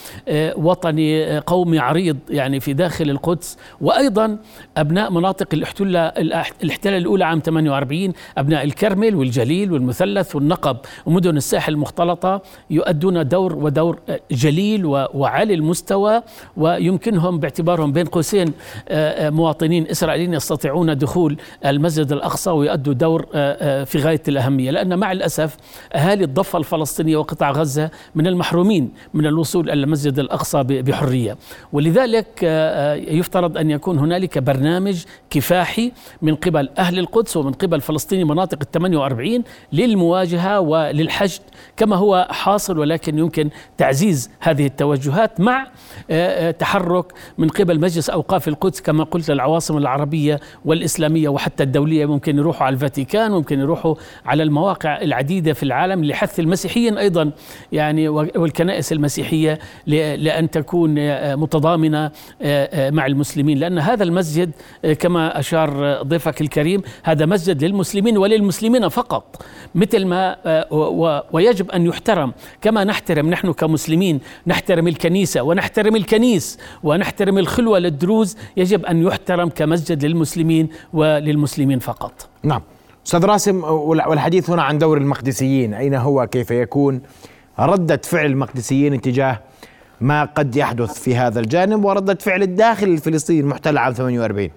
وطني 0.55 1.39
قومي 1.39 1.79
عريض 1.79 2.17
يعني 2.29 2.59
في 2.59 2.73
داخل 2.73 3.09
القدس 3.09 3.57
وأيضا 3.81 4.37
أبناء 4.77 5.11
مناطق 5.11 5.47
الاحتلال 5.53 6.97
الأولى 6.97 7.25
عام 7.25 7.39
48 7.45 8.13
أبناء 8.37 8.63
الكرمل 8.63 9.15
والجليل 9.15 9.71
والمثلث 9.71 10.35
والنقب 10.35 10.77
ومدن 11.05 11.37
الساحل 11.37 11.73
المختلطة 11.73 12.41
يؤدون 12.69 13.27
دور 13.27 13.55
ودور 13.55 13.99
جليل 14.31 14.85
وعالي 14.85 15.53
المستوى 15.53 16.21
ويمكنهم 16.57 17.39
باعتبارهم 17.39 17.91
بين 17.91 18.05
قوسين 18.05 18.53
مواطنين 19.19 19.87
إسرائيليين 19.87 20.33
يستطيعون 20.33 20.97
دخول 20.97 21.37
المسجد 21.65 22.11
ويؤدوا 22.53 22.93
دور 22.93 23.27
آه، 23.33 23.81
آه، 23.81 23.83
في 23.83 23.97
غاية 23.97 24.21
الأهمية. 24.27 24.71
لأن 24.71 24.99
مع 24.99 25.11
الأسف 25.11 25.57
أهالي 25.93 26.23
الضفة 26.23 26.59
الفلسطينية 26.59 27.17
وقطاع 27.17 27.51
غزة 27.51 27.91
من 28.15 28.27
المحرومين 28.27 28.91
من 29.13 29.25
الوصول 29.25 29.69
إلى 29.69 29.83
المسجد 29.83 30.19
الأقصى 30.19 30.63
بحرية. 30.63 31.37
ولذلك 31.73 32.27
آه، 32.43 32.93
يفترض 32.93 33.57
أن 33.57 33.71
يكون 33.71 33.99
هنالك 33.99 34.37
برنامج 34.37 35.03
كفاحي 35.29 35.91
من 36.21 36.35
قبل 36.35 36.69
أهل 36.77 36.99
القدس 36.99 37.37
ومن 37.37 37.51
قبل 37.51 37.81
فلسطيني 37.81 38.23
مناطق 38.23 38.57
ال 38.61 38.71
48 38.71 39.43
للمواجهة 39.73 40.59
وللحشد 40.59 41.41
كما 41.77 41.95
هو 41.95 42.27
حاصل 42.31 42.79
ولكن 42.79 43.17
يمكن 43.19 43.49
تعزيز 43.77 44.29
هذه 44.39 44.65
التوجهات 44.65 45.39
مع 45.39 45.67
تحرك 46.59 47.13
من 47.37 47.47
قبل 47.49 47.79
مجلس 47.79 48.09
أوقاف 48.09 48.47
القدس 48.47 48.81
كما 48.81 49.03
قلت 49.03 49.29
العواصم 49.29 49.77
العربية 49.77 50.39
والإسلامية 50.65 51.29
وحتى 51.29 51.63
الدولية. 51.63 52.05
ممكن 52.05 52.39
يروحوا 52.41 52.65
على 52.65 52.73
الفاتيكان 52.73 53.31
ممكن 53.31 53.59
يروحوا 53.59 53.95
على 54.25 54.43
المواقع 54.43 55.01
العديدة 55.01 55.53
في 55.53 55.63
العالم 55.63 56.05
لحث 56.05 56.39
المسيحيين 56.39 56.97
أيضا 56.97 57.31
يعني 57.71 58.09
والكنائس 58.09 58.91
المسيحية 58.91 59.59
لأن 59.87 60.49
تكون 60.49 60.95
متضامنة 61.35 62.05
آه، 62.05 62.11
آه، 62.41 62.89
مع 62.89 63.05
المسلمين. 63.05 63.57
لأن 63.57 63.79
هذا 63.79 64.03
المسجد 64.03 64.51
آه، 64.85 64.93
كما 64.93 65.39
أشار 65.39 66.01
ضيفك 66.03 66.41
الكريم 66.41 66.81
هذا 67.03 67.25
مسجد 67.25 67.63
للمسلمين 67.63 68.17
وللمسلمين 68.17 68.89
فقط 68.89 69.45
مثل 69.75 70.05
ما 70.05 70.37
ويجب 71.31 71.71
أن 71.71 71.85
يحترم. 71.85 72.33
كما 72.61 72.83
نحترم 72.83 73.29
نحن 73.29 73.53
كمسلمين 73.53 74.19
نحترم 74.47 74.87
الكنيسة 74.87 75.41
ونحترم 75.41 75.95
الكنيس 75.95 76.59
ونحترم 76.83 77.37
الخلوة 77.37 77.79
للدروز 77.79 78.37
يجب 78.57 78.85
أن 78.85 79.03
يحترم 79.03 79.49
كمسجد 79.49 80.05
للمسلمين 80.05 80.69
وللمسلمين 80.93 81.79
فقط. 81.79 82.30
نعم. 82.43 82.61
أستاذ 83.05 83.25
راسم 83.25 83.63
والحديث 83.63 84.49
هنا 84.49 84.63
عن 84.63 84.77
دور 84.77 84.97
المقدسيين 84.97 85.73
أين 85.73 85.93
هو؟ 85.93 86.27
كيف 86.27 86.51
يكون؟ 86.51 87.01
ردة 87.59 88.01
فعل 88.03 88.25
المقدسيين 88.25 89.01
تجاه 89.01 89.39
ما 90.01 90.23
قد 90.23 90.55
يحدث 90.55 90.99
في 90.99 91.15
هذا 91.15 91.39
الجانب 91.39 91.85
وردة 91.85 92.15
فعل 92.15 92.41
الداخل 92.41 92.87
الفلسطيني 92.87 93.39
المحتل 93.39 93.77
عام 93.77 93.93
48 93.93 94.49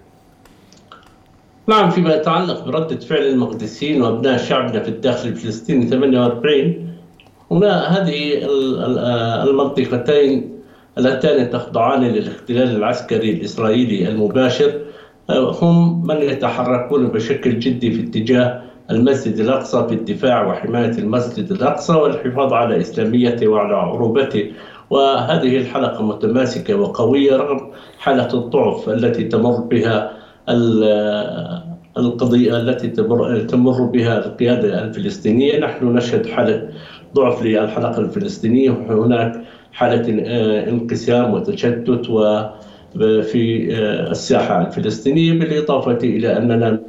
نعم 1.67 1.91
فيما 1.91 2.15
يتعلق 2.15 2.65
بردة 2.65 2.97
فعل 3.01 3.23
المقدسيين 3.23 4.03
وأبناء 4.03 4.39
شعبنا 4.39 4.81
في 4.81 4.89
الداخل 4.89 5.29
الفلسطيني 5.29 5.87
48 5.87 6.97
هنا 7.51 7.83
هذه 7.83 8.41
المنطقتين 9.51 10.55
اللتان 10.99 11.51
تخضعان 11.51 12.03
للاحتلال 12.03 12.77
العسكري 12.77 13.31
الإسرائيلي 13.31 14.09
المباشر 14.09 14.81
هم 15.31 16.07
من 16.07 16.17
يتحركون 16.17 17.09
بشكل 17.09 17.59
جدي 17.59 17.91
في 17.91 18.01
اتجاه 18.01 18.63
المسجد 18.91 19.41
الأقصى 19.41 19.87
في 19.89 19.95
الدفاع 19.95 20.47
وحماية 20.47 20.99
المسجد 20.99 21.53
الأقصى 21.53 21.93
والحفاظ 21.93 22.53
على 22.53 22.81
إسلاميته 22.81 23.49
وعلى 23.49 23.75
عروبته. 23.75 24.53
وهذه 24.91 25.57
الحلقة 25.57 26.03
متماسكة 26.03 26.75
وقوية 26.75 27.37
رغم 27.37 27.71
حالة 27.99 28.35
الضعف 28.35 28.89
التي 28.89 29.25
تمر 29.25 29.61
بها 29.61 30.11
القضية 31.99 32.57
التي 32.57 32.89
تمر 33.47 33.83
بها 33.83 34.27
القيادة 34.27 34.85
الفلسطينية. 34.85 35.59
نحن 35.59 35.87
نشهد 35.87 36.27
حالة 36.27 36.69
ضعف 37.15 37.43
للحلقة 37.43 37.99
الفلسطينية. 38.01 38.71
وهناك 38.71 39.43
حالة 39.73 40.23
آه، 40.27 40.69
انقسام 40.71 41.35
وتشتت 41.35 42.11
و 42.11 42.43
في 42.99 43.69
آه، 43.77 44.11
الساحة 44.11 44.67
الفلسطينية 44.67 45.33
بالإضافة 45.39 45.99
إلى 46.03 46.37
أننا 46.37 46.81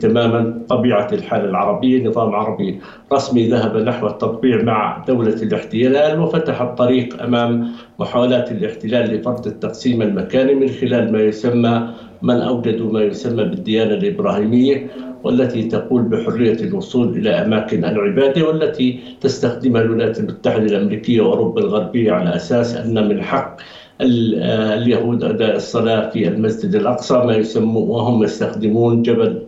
تماما 0.00 0.62
طبيعة 0.68 1.08
الحالة 1.12 1.44
العربية 1.44 2.08
نظام 2.08 2.34
عربي 2.34 2.80
رسمي 3.12 3.48
ذهب 3.48 3.76
نحو 3.76 4.06
التطبيع 4.06 4.62
مع 4.62 5.04
دولة 5.08 5.42
الاحتلال 5.42 6.20
وفتح 6.20 6.60
الطريق 6.60 7.22
أمام 7.22 7.72
محاولات 7.98 8.52
الاحتلال 8.52 9.10
لفرض 9.14 9.46
التقسيم 9.46 10.02
المكاني 10.02 10.54
من 10.54 10.68
خلال 10.68 11.12
ما 11.12 11.20
يسمى 11.20 11.88
من 12.22 12.36
أوجدوا 12.36 12.92
ما 12.92 13.02
يسمى 13.02 13.44
بالديانة 13.44 13.94
الإبراهيمية 13.94 14.86
والتي 15.24 15.62
تقول 15.62 16.02
بحرية 16.02 16.60
الوصول 16.60 17.16
إلى 17.16 17.30
أماكن 17.30 17.84
العبادة 17.84 18.48
والتي 18.48 19.00
تستخدمها 19.20 19.82
الولايات 19.82 20.18
المتحدة 20.18 20.64
الأمريكية 20.64 21.20
وأوروبا 21.20 21.60
الغربية 21.60 22.12
على 22.12 22.36
أساس 22.36 22.76
أن 22.76 23.08
من 23.08 23.22
حق 23.22 23.56
اليهود 24.00 25.24
أداء 25.24 25.56
الصلاة 25.56 26.10
في 26.10 26.28
المسجد 26.28 26.74
الأقصى 26.74 27.14
ما 27.14 27.36
يسمون 27.36 27.88
وهم 27.88 28.22
يستخدمون 28.22 29.02
جبل 29.02 29.42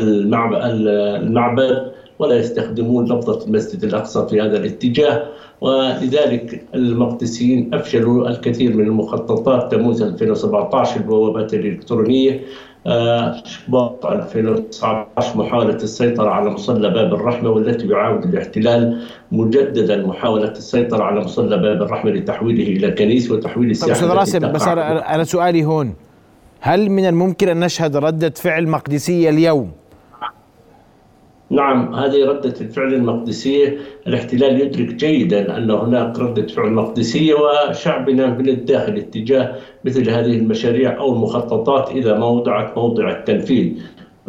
المعبد 0.00 1.92
ولا 2.18 2.36
يستخدمون 2.36 3.04
لفظة 3.04 3.46
المسجد 3.46 3.84
الأقصى 3.84 4.26
في 4.30 4.40
هذا 4.40 4.58
الاتجاه. 4.58 5.26
ولذلك 5.60 6.66
المقدسيين 6.74 7.74
أفشلوا 7.74 8.28
الكثير 8.28 8.76
من 8.76 8.86
المخططات 8.86 9.72
تموز 9.72 10.02
2017 10.02 10.96
البوابات 11.00 11.54
الإلكترونية 11.54 12.40
شباط 13.44 14.06
2019 14.06 15.38
محاولة 15.38 15.74
السيطرة 15.74 16.30
على 16.30 16.50
مصلى 16.50 16.90
باب 16.90 17.14
الرحمة 17.14 17.50
والتي 17.50 17.86
يعاود 17.88 18.24
الاحتلال 18.24 19.02
مجددا 19.32 20.06
محاولة 20.06 20.50
السيطرة 20.50 21.02
على 21.04 21.20
مصلى 21.20 21.56
باب 21.58 21.82
الرحمة 21.82 22.10
لتحويله 22.10 22.62
إلى 22.62 22.90
كنيسة 22.90 23.34
وتحويل 23.34 23.70
الساحة 23.70 23.92
أستاذ 23.92 24.08
راسم 24.08 24.52
بس 24.52 24.68
أنا 24.68 25.24
سؤالي 25.24 25.64
هون. 25.64 25.94
هل 26.60 26.90
من 26.90 27.06
الممكن 27.08 27.48
أن 27.48 27.60
نشهد 27.60 27.96
ردة 27.96 28.30
فعل 28.36 28.68
مقدسية 28.68 29.28
اليوم؟ 29.30 29.70
نعم 31.50 31.94
هذه 31.94 32.24
ردة 32.24 32.54
الفعل 32.60 32.94
المقدسية. 32.94 33.78
الاحتلال 34.06 34.60
يدرك 34.60 34.94
جيدا 34.94 35.56
أن 35.56 35.70
هناك 35.70 36.18
ردة 36.18 36.46
فعل 36.46 36.70
مقدسية 36.70 37.34
وشعبنا 37.34 38.26
من 38.26 38.48
الداخل 38.48 38.96
اتجاه 38.96 39.54
مثل 39.84 40.10
هذه 40.10 40.36
المشاريع 40.36 40.98
أو 40.98 41.12
المخططات 41.12 41.90
إذا 41.90 42.18
ما 42.18 42.26
وضعت 42.26 42.78
موضع 42.78 43.10
التنفيذ. 43.10 43.72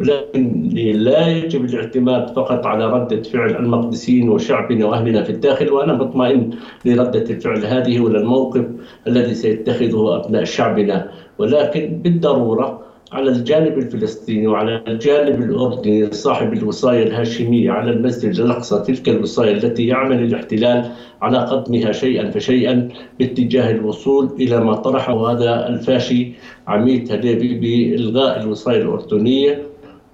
ولكن 0.00 0.68
لا 0.94 1.28
يجب 1.28 1.64
الاعتماد 1.64 2.30
فقط 2.30 2.66
على 2.66 2.86
ردة 2.86 3.22
فعل 3.22 3.56
المقدسيين 3.56 4.28
وشعبنا 4.28 4.86
وأهلنا 4.86 5.22
في 5.22 5.30
الداخل 5.30 5.72
وأنا 5.72 5.92
مطمئن 5.92 6.50
لردة 6.84 7.30
الفعل 7.30 7.66
هذه 7.66 8.00
وللموقف 8.00 8.64
الذي 9.06 9.34
سيتخذه 9.34 10.16
أبناء 10.16 10.44
شعبنا. 10.44 11.10
ولكن 11.38 12.00
بالضرورة 12.02 12.81
على 13.12 13.30
الجانب 13.30 13.78
الفلسطيني 13.78 14.46
وعلى 14.46 14.82
الجانب 14.88 15.42
الأردني 15.42 16.12
صاحب 16.12 16.52
الوصاية 16.52 17.02
الهاشمية 17.02 17.70
على 17.70 17.90
المسجد 17.90 18.40
الأقصى 18.40 18.82
تلك 18.86 19.08
الوصاية 19.08 19.52
التي 19.52 19.86
يعمل 19.86 20.22
الاحتلال 20.22 20.90
على 21.22 21.38
قدمها 21.38 21.92
شيئا 21.92 22.30
فشيئا 22.30 22.88
باتجاه 23.18 23.70
الوصول 23.70 24.30
إلى 24.40 24.60
ما 24.64 24.74
طرحه 24.74 25.32
هذا 25.32 25.68
الفاشي 25.68 26.32
عميد 26.66 27.12
هديبي 27.12 27.54
بإلغاء 27.58 28.42
الوصاية 28.42 28.82
الأردنية 28.82 29.62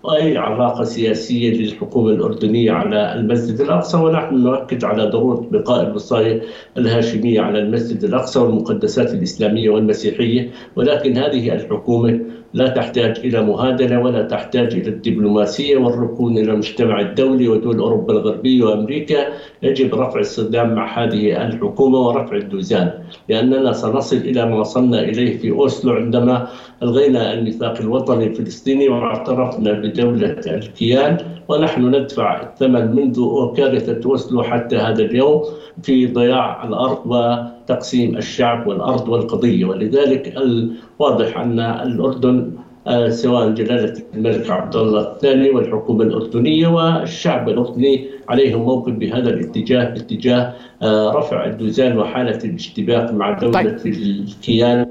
وأي 0.02 0.38
علاقة 0.38 0.84
سياسية 0.84 1.50
للحكومة 1.50 2.10
الأردنية 2.10 2.72
على 2.72 3.14
المسجد 3.14 3.60
الأقصى. 3.60 3.96
ونحن 3.96 4.34
نؤكد 4.34 4.84
على 4.84 5.04
ضرورة 5.06 5.48
بقاء 5.52 5.86
الوصاية 5.86 6.42
الهاشمية 6.76 7.40
على 7.40 7.58
المسجد 7.58 8.04
الأقصى 8.04 8.38
والمقدسات 8.38 9.14
الإسلامية 9.14 9.70
والمسيحية 9.70 10.50
ولكن 10.76 11.16
هذه 11.16 11.54
الحكومة 11.54 12.20
لا 12.54 12.68
تحتاج 12.68 13.18
إلى 13.18 13.42
مهادنة 13.42 14.02
ولا 14.02 14.22
تحتاج 14.22 14.74
إلى 14.74 14.88
الدبلوماسية 14.88 15.76
والركون 15.76 16.38
إلى 16.38 16.52
المجتمع 16.52 17.00
الدولي 17.00 17.48
ودول 17.48 17.78
أوروبا 17.78 18.12
الغربية 18.12 18.64
وأمريكا. 18.64 19.26
يجب 19.62 19.94
رفع 19.94 20.20
الصدام 20.20 20.74
مع 20.74 21.04
هذه 21.04 21.46
الحكومة 21.46 21.98
ورفع 21.98 22.36
الدوزان 22.36 22.90
لأننا 23.28 23.72
سنصل 23.72 24.16
إلى 24.16 24.46
ما 24.46 24.60
وصلنا 24.60 25.00
إليه 25.00 25.38
في 25.38 25.50
أوسلو 25.50 25.92
عندما 25.92 26.48
ألغينا 26.82 27.32
الميثاق 27.34 27.80
الوطني 27.80 28.26
الفلسطيني 28.26 28.88
واعترفنا 28.88 29.72
بدولة 29.72 30.36
الكيان. 30.46 31.37
ونحن 31.48 31.94
ندفع 31.94 32.42
الثمن 32.42 32.96
منذ 32.96 33.20
كارثة 33.56 34.10
أوسلو 34.10 34.42
حتى 34.42 34.76
هذا 34.76 35.02
اليوم 35.02 35.42
في 35.82 36.06
ضياع 36.06 36.64
الأرض 36.64 37.06
وتقسيم 37.06 38.16
الشعب 38.16 38.66
والأرض 38.66 39.08
والقضية 39.08 39.64
ولذلك 39.64 40.36
الواضح 40.36 41.38
أن 41.38 41.60
الأردن 41.60 42.52
آه، 42.86 43.08
سواء 43.08 43.50
جلالة 43.50 44.02
الملك 44.14 44.50
عبد 44.50 44.76
الله 44.76 45.12
الثاني 45.12 45.50
والحكومة 45.50 46.04
الأردنية 46.04 46.68
والشعب 46.68 47.48
الأردني 47.48 48.06
عليهم 48.28 48.62
موقف 48.62 48.92
بهذا 48.92 49.30
الاتجاه 49.30 49.84
باتجاه 49.84 50.52
آه، 50.82 51.12
رفع 51.12 51.46
الدوزان 51.46 51.98
وحالة 51.98 52.38
الاشتباك 52.44 53.12
مع 53.14 53.32
دولة 53.32 53.52
طيب. 53.52 53.78
الكيان 53.86 54.86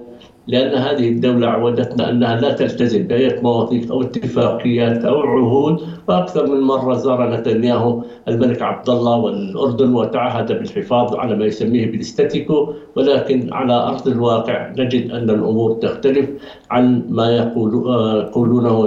لأن 0.48 0.78
هذه 0.78 1.10
الدولة 1.10 1.48
عودتنا 1.48 2.10
أنها 2.10 2.36
لا 2.36 2.54
تلتزم 2.54 3.04
بأي 3.04 3.42
مواثيق 3.42 3.92
أو 3.92 4.02
اتفاقيات 4.02 5.06
أو 5.06 5.22
عهود 5.22 5.82
وأكثر 6.08 6.48
من 6.48 6.62
مرة 6.62 6.94
زار 6.94 7.40
نتنياهو 7.40 8.04
الملك 8.28 8.62
عبد 8.62 8.90
الله 8.90 9.16
والأردن 9.16 9.96
وتعهد 9.96 10.48
بالحفاظ 10.48 11.16
على 11.16 11.36
ما 11.36 11.46
يسميه 11.46 11.92
بالاستاتيكو 11.92 12.74
ولكن 12.96 13.54
على 13.54 13.74
أرض 13.74 14.08
الواقع 14.08 14.72
نجد 14.78 15.12
أن 15.12 15.30
الأمور 15.30 15.74
تختلف 15.74 16.30
عن 16.72 17.04
ما 17.10 17.36
يقولونه 17.38 18.78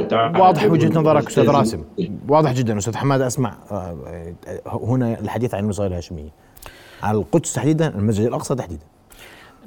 واضح 0.41 0.71
وجهة 0.71 1.01
نظرك 1.01 1.27
أستاذ 1.27 1.51
راسم. 1.51 1.83
واضح 2.29 2.53
جدا. 2.53 2.79
أستاذ 2.79 2.97
حماد 2.97 3.21
أسمع 3.21 3.55
آه، 3.73 3.97
هنا 4.67 5.21
الحديث 5.21 5.55
عن 5.55 5.65
الوصاية 5.65 5.87
الهاشمية. 5.87 6.31
على 7.03 7.19
القدس 7.19 7.53
تحديدا 7.53 7.89
المسجد 7.99 8.27
الأقصى 8.27 8.55
تحديدا. 8.55 8.83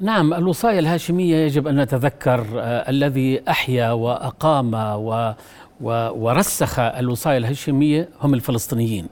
نعم 0.00 0.34
الوصايا 0.34 0.78
الهاشمية 0.78 1.36
يجب 1.36 1.66
أن 1.68 1.80
نتذكر 1.80 2.46
آه 2.54 2.90
الذي 2.90 3.40
أحيا 3.48 3.92
وأقام 3.92 4.74
و 4.74 5.32
ورسخ 5.80 6.78
الوصايا 6.78 7.38
الهاشمية 7.38 8.08
هم 8.20 8.34
الفلسطينيين. 8.34 9.06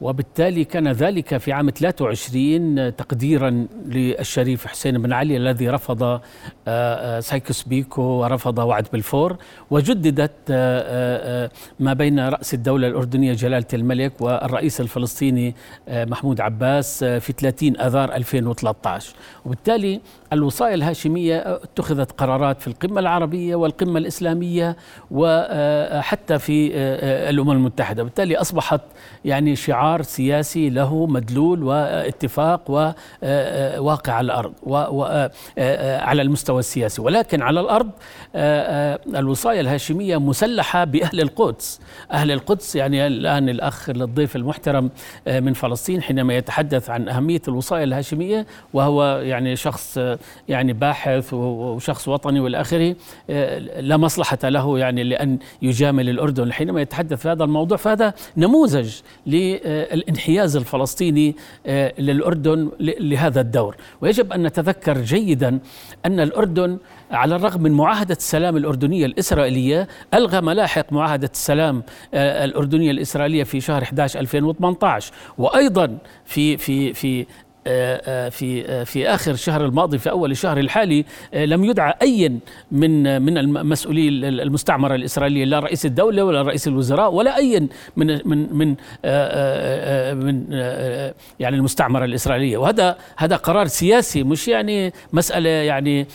وبالتالي 0.00 0.64
كان 0.64 0.88
ذلك 0.88 1.36
في 1.36 1.52
عام 1.52 1.70
23 1.70 2.96
تقديرا 2.96 3.66
للشريف 3.86 4.66
حسين 4.66 5.02
بن 5.02 5.12
علي 5.12 5.36
الذي 5.36 5.70
رفض 5.70 6.02
آه، 6.02 6.20
آه، 6.68 7.20
سايكوس 7.20 7.62
بيكو 7.62 8.02
ورفض 8.02 8.58
وعد 8.58 8.86
بلفور 8.92 9.36
وجددت 9.70 10.32
آه، 10.50 11.50
ما 11.80 11.92
بين 11.92 12.28
رأس 12.28 12.54
الدولة 12.54 12.88
الأردنية 12.88 13.32
جلالة 13.32 13.66
الملك 13.74 14.20
والرئيس 14.20 14.80
الفلسطيني 14.80 15.54
محمود 15.88 16.40
عباس 16.40 17.04
في 17.04 17.32
30 17.32 17.80
أذار 17.80 18.14
2013 18.14 19.14
وبالتالي 19.44 20.00
الوصايا 20.32 20.74
الهاشمية 20.74 21.36
اتخذت 21.38 22.12
قرارات 22.12 22.60
في 22.60 22.66
القمة 22.66 23.00
العربية 23.00 23.56
والقمة 23.56 23.98
الإسلامية 23.98 24.76
وحتى 25.10 26.38
في 26.38 26.76
الأمم 27.30 27.50
المتحدة. 27.50 28.02
بالتالي 28.02 28.36
أصبحت 28.36 28.80
يعني 29.24 29.56
شعار 29.56 29.85
شعار 29.86 30.02
سياسي 30.02 30.70
له 30.70 31.06
مدلول 31.06 31.62
واتفاق 31.62 32.70
وواقع 32.70 34.12
على 34.12 34.24
الأرض 34.24 34.52
وعلى 34.62 36.22
المستوى 36.22 36.58
السياسي. 36.58 37.02
ولكن 37.02 37.42
على 37.42 37.60
الأرض 37.60 37.90
الوصايه 39.16 39.60
الهاشمية 39.60 40.16
مسلحة 40.16 40.84
بأهل 40.84 41.20
القدس. 41.20 41.80
أهل 42.12 42.32
القدس 42.32 42.76
يعني 42.76 43.06
الآن 43.06 43.48
الأخ 43.48 43.90
الضيف 43.90 44.36
المحترم 44.36 44.90
من 45.26 45.52
فلسطين 45.52 46.02
حينما 46.02 46.36
يتحدث 46.36 46.90
عن 46.90 47.08
أهمية 47.08 47.42
الوصايه 47.48 47.84
الهاشمية 47.84 48.46
وهو 48.72 49.04
يعني 49.04 49.56
شخص 49.56 50.00
يعني 50.48 50.72
باحث 50.72 51.34
وشخص 51.34 52.08
وطني 52.08 52.40
والى 52.40 52.60
اخره 52.60 52.96
لا 53.80 53.96
مصلحة 53.96 54.38
له 54.44 54.78
يعني 54.78 55.04
لأن 55.04 55.38
يجامل 55.62 56.08
الأردن. 56.08 56.52
حينما 56.52 56.80
يتحدث 56.80 57.22
في 57.22 57.28
هذا 57.28 57.44
الموضوع 57.44 57.76
فهذا 57.76 58.14
نموذج 58.36 58.94
للانحياز 59.92 60.56
الفلسطيني 60.56 61.36
للأردن 61.98 62.70
لهذا 62.80 63.40
الدور. 63.40 63.76
ويجب 64.00 64.32
أن 64.32 64.42
نتذكر 64.42 64.98
جيدا 64.98 65.58
أن 66.06 66.20
الأردن 66.20 66.78
على 67.10 67.36
الرغم 67.36 67.62
من 67.62 67.72
معاهدة 67.72 68.14
السلام 68.14 68.56
الأردنية 68.56 69.06
الإسرائيلية 69.06 69.88
ألغى 70.14 70.40
ملاحق 70.40 70.92
معاهدة 70.92 71.30
السلام 71.32 71.82
الأردنية 72.14 72.90
الإسرائيلية 72.90 73.44
في 73.44 73.60
شهر 73.60 73.82
11 73.82 74.20
2018 74.20 75.12
وأيضا 75.38 75.98
في 76.24 76.56
في 76.56 76.92
في 76.92 77.20
آه، 77.20 77.24
آه، 77.24 77.45
في 77.66 78.64
آه، 78.68 78.84
في 78.84 79.08
آخر 79.08 79.30
الشهر 79.30 79.64
الماضي 79.64 79.98
في 79.98 80.10
أول 80.10 80.30
الشهر 80.30 80.58
الحالي 80.58 81.04
لم 81.34 81.64
يدعى 81.64 81.94
أي 82.02 82.32
من 82.72 83.22
من 83.22 83.38
المسؤولي 83.38 84.08
المستعمرة 84.28 84.94
الإسرائيلية 84.94 85.44
لا 85.44 85.58
رئيس 85.58 85.86
الدولة 85.86 86.24
ولا 86.24 86.42
رئيس 86.42 86.68
الوزراء 86.68 87.12
ولا 87.12 87.36
أي 87.36 87.68
من 87.96 88.18
من 88.24 88.56
من 88.56 88.68
من 90.24 90.52
يعني 91.40 91.56
المستعمرة 91.56 92.04
الإسرائيلية. 92.04 92.56
وهذا 92.56 92.96
هذا 93.16 93.36
قرار 93.36 93.66
سياسي 93.66 94.22
مش 94.22 94.48
يعني 94.48 94.92
مسألة 95.12 95.50
يعني 95.50 96.06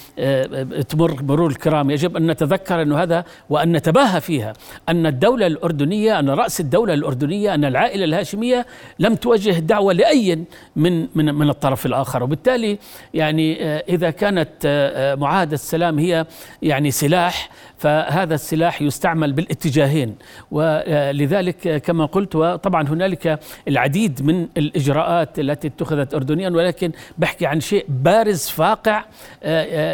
تمر 0.89 1.23
مرور 1.23 1.49
الكرام. 1.49 1.91
يجب 1.91 2.17
أن 2.17 2.31
نتذكر 2.31 2.81
انه 2.81 3.03
هذا 3.03 3.23
وأن 3.49 3.71
نتباهى 3.71 4.21
فيها. 4.21 4.53
أن 4.89 5.05
الدولة 5.05 5.47
الأردنية 5.47 6.19
أن 6.19 6.29
رأس 6.29 6.59
الدولة 6.59 6.93
الأردنية 6.93 7.53
أن 7.53 7.65
العائلة 7.65 8.05
الهاشمية 8.05 8.65
لم 8.99 9.15
توجه 9.15 9.59
دعوة 9.59 9.93
لأي 9.93 10.43
من 10.75 11.07
من 11.15 11.40
من 11.41 11.49
الطرف 11.49 11.85
الآخر. 11.85 12.23
وبالتالي 12.23 12.77
يعني 13.13 13.63
آه، 13.65 13.83
إذا 13.89 14.09
كانت 14.09 14.49
آه، 14.65 15.13
آه، 15.13 15.15
معاهدة 15.15 15.53
السلام 15.53 15.99
هي 15.99 16.25
يعني 16.61 16.91
سلاح 16.91 17.49
فهذا 17.77 18.35
السلاح 18.35 18.81
يستعمل 18.81 19.33
بالاتجاهين. 19.33 20.15
ولذلك 20.51 21.81
كما 21.81 22.05
قلت 22.05 22.35
وطبعا 22.35 22.87
هنالك 22.87 23.39
العديد 23.67 24.21
من 24.25 24.47
الإجراءات 24.57 25.39
التي 25.39 25.67
اتخذت 25.67 26.13
أردنيا 26.13 26.49
ولكن 26.49 26.91
بحكي 27.17 27.45
عن 27.45 27.59
شيء 27.59 27.85
بارز 27.89 28.47
فاقع 28.47 29.03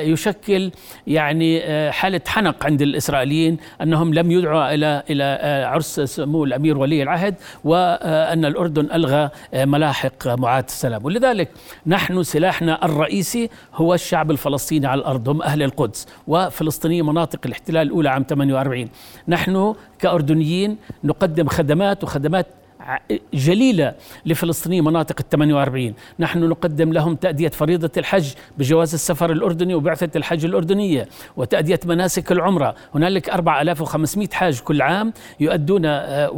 يشكل 0.02 0.72
يعني 1.08 1.62
حالة 1.92 2.22
حنق 2.28 2.66
عند 2.66 2.82
الإسرائيليين 2.82 3.58
أنهم 3.82 4.14
لم 4.14 4.32
يدعوا 4.32 4.74
إلى 4.74 5.04
إلى 5.10 5.24
عرس 5.66 6.00
سمو 6.00 6.44
الأمير 6.44 6.78
ولي 6.78 7.04
العهد 7.04 7.36
وأن 7.64 8.46
الأردن 8.46 8.88
ألغى 8.94 9.30
ملاحق 9.54 10.28
معاهدة 10.28 10.68
السلام. 10.68 11.06
ولذلك 11.06 11.37
لذلك 11.38 11.52
نحن 11.88 12.24
سلاحنا 12.24 12.86
الرئيسي 12.86 13.50
هو 13.74 13.94
الشعب 13.94 14.32
الفلسطيني 14.32 14.88
على 14.88 15.00
الأرض 15.00 15.30
هم 15.30 15.42
أهل 15.42 15.64
القدس 15.64 16.08
وفلسطينية 16.28 17.02
مناطق 17.02 17.40
الاحتلال 17.46 17.88
الأولى 17.88 18.10
عام 18.10 18.26
48 18.30 18.90
نحن 19.28 19.76
كأردنيين 20.00 20.78
نقدم 21.04 21.48
خدمات 21.48 22.04
وخدمات 22.04 22.48
جليلة 23.34 23.94
لفلسطيني 24.26 24.82
مناطق 24.82 25.16
ال 25.20 25.30
48 25.30 25.94
نحن 26.20 26.40
نقدم 26.40 26.94
لهم 26.94 27.16
تأدية 27.16 27.50
فريضة 27.50 27.92
الحج 27.98 28.34
بجواز 28.58 28.94
السفر 28.94 29.32
الأردني 29.32 29.76
وبعثة 29.76 30.18
الحج 30.18 30.46
الأردنية 30.46 31.08
وتأدية 31.38 31.80
مناسك 31.86 32.32
العمرة. 32.32 32.76
هنالك 32.96 33.30
4500 33.30 34.28
حاج 34.34 34.60
كل 34.60 34.82
عام 34.82 35.14
يؤدون 35.40 35.86
آه، 35.86 36.32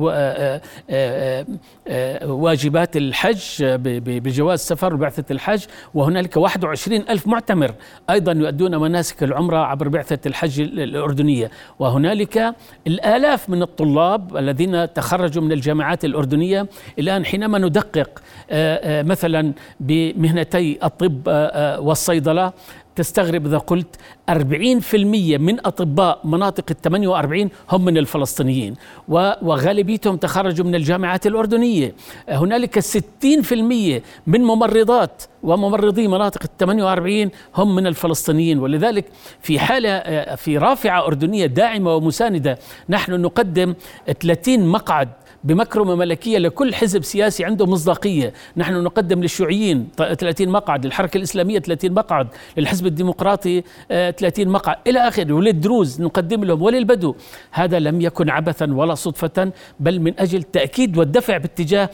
آه، 0.90 1.46
آه، 1.88 2.32
واجبات 2.32 2.98
الحج 2.98 3.64
بجواز 3.96 4.60
سفر 4.60 4.94
وبعثة 4.94 5.26
الحج. 5.32 5.64
وهنالك 5.94 6.38
21 6.38 7.02
ألف 7.10 7.28
معتمر 7.28 7.74
أيضا 8.10 8.32
يؤدون 8.32 8.76
مناسك 8.76 9.24
العمرة 9.24 9.58
عبر 9.58 9.88
بعثة 9.88 10.20
الحج 10.26 10.62
الأردنية. 10.62 11.52
وهنالك 11.80 12.56
الآلاف 12.88 13.50
من 13.50 13.62
الطلاب 13.62 14.38
الذين 14.38 14.94
تخرجوا 14.94 15.44
من 15.44 15.52
الجامعات 15.52 16.06
الأردنية 16.06 16.39
الأردنية 16.40 16.68
الآن 17.00 17.26
حينما 17.26 17.58
ندقق 17.58 18.10
آه، 18.52 19.00
آه، 19.00 19.04
مثلا 19.04 19.54
بمهنتي 19.80 20.80
الطب 20.84 21.22
آه، 21.28 21.80
والصيدلة 21.80 22.54
تستغرب 22.96 23.46
إذا 23.46 23.58
قلت 23.58 23.96
40% 24.30 25.38
من 25.38 25.60
أطباء 25.66 26.20
مناطق 26.24 26.66
ال 26.72 26.82
48 26.82 27.50
هم 27.70 27.86
من 27.86 27.98
الفلسطينيين 27.98 28.76
وغالبيتهم 29.08 30.18
تخرجوا 30.18 30.66
من 30.66 30.76
الجامعات 30.76 31.28
الأردنية. 31.28 31.96
هنالك 32.30 32.80
60% 32.80 34.02
من 34.28 34.42
ممرضات 34.42 35.24
وممرضي 35.44 36.08
مناطق 36.08 36.44
ال 36.44 36.58
48 36.58 37.32
هم 37.56 37.76
من 37.76 37.88
الفلسطينيين. 37.88 38.60
ولذلك 38.60 39.06
في 39.42 39.60
حالة 39.60 40.00
في 40.36 40.58
رافعة 40.58 41.06
أردنية 41.06 41.46
داعمة 41.46 41.96
ومساندة 41.96 42.60
نحن 42.90 43.22
نقدم 43.22 43.76
30 44.22 44.68
مقعد 44.68 45.10
بمكرمة 45.44 45.96
ملكية 45.96 46.38
لكل 46.38 46.76
حزب 46.76 47.04
سياسي 47.04 47.46
عنده 47.46 47.66
مصداقية. 47.66 48.34
نحن 48.58 48.74
نقدم 48.74 49.22
للشيوعيين 49.22 49.88
30 49.98 50.50
مقعد 50.50 50.86
للحركة 50.86 51.18
الإسلامية 51.18 51.60
30 51.60 51.92
مقعد 51.92 52.28
للحزب 52.58 52.86
الديمقراطي 52.86 53.64
30 53.90 54.48
آه، 54.48 54.52
مقعد. 54.52 54.78
إلى 54.88 55.00
آخره 55.00 55.34
وللدروز 55.34 56.02
نقدم 56.02 56.44
لهم 56.44 56.62
وللبدو. 56.62 57.16
هذا 57.52 57.80
لم 57.80 58.02
يكن 58.02 58.30
عبثا 58.30 58.74
ولا 58.74 58.96
صدفة 58.96 59.52
بل 59.80 60.00
من 60.00 60.20
أجل 60.20 60.44
تأكيد 60.44 60.98
والدفع 60.98 61.38
باتجاه 61.38 61.90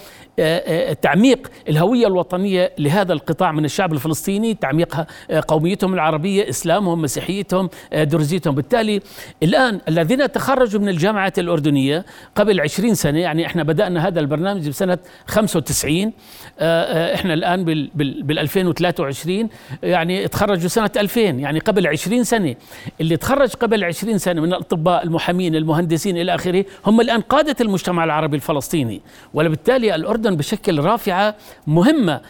تعميق 1.01 1.47
الهوية 1.69 2.07
الوطنية 2.07 2.71
لهذا 2.79 3.13
القطاع 3.13 3.51
من 3.51 3.65
الشعب 3.65 3.93
الفلسطيني 3.93 4.53
تعميق 4.53 5.05
قوميتهم 5.47 5.93
العربية 5.93 6.49
إسلامهم 6.49 7.01
مسيحيتهم 7.01 7.69
درزيتهم. 7.93 8.55
بالتالي 8.55 9.01
الآن 9.43 9.81
الذين 9.87 10.31
تخرجوا 10.31 10.81
من 10.81 10.89
الجامعات 10.89 11.39
الأردنية 11.39 12.05
قبل 12.35 12.61
20 12.61 12.93
سنة 12.93 13.19
يعني 13.19 13.45
إحنا 13.45 13.63
بدأنا 13.63 14.07
هذا 14.07 14.19
البرنامج 14.19 14.69
بسنة 14.69 14.97
95 15.27 16.13
آه، 16.59 16.81
آه، 16.83 17.15
إحنا 17.15 17.33
الآن 17.33 17.65
بال 17.65 18.39
2023 18.39 19.49
يعني 19.83 20.27
تخرجوا 20.27 20.69
سنة 20.69 20.91
2000 20.97 21.39
يعني 21.39 21.59
قبل 21.59 21.87
20 21.87 22.23
سنة. 22.23 22.55
اللي 23.01 23.17
تخرج 23.17 23.53
قبل 23.53 23.83
20 23.83 24.17
سنة 24.17 24.41
من 24.41 24.47
الأطباء 24.47 25.03
المحامين 25.03 25.55
المهندسين 25.55 26.17
إلى 26.17 26.35
آخره 26.35 26.65
هم 26.85 27.01
الآن 27.01 27.21
قادة 27.21 27.55
المجتمع 27.61 28.03
العربي 28.03 28.35
الفلسطيني. 28.35 29.01
وبالتالي 29.33 29.95
الأردن 29.95 30.24
بشكل 30.29 30.79
رافعة 30.79 31.35
مهمة 31.67 32.21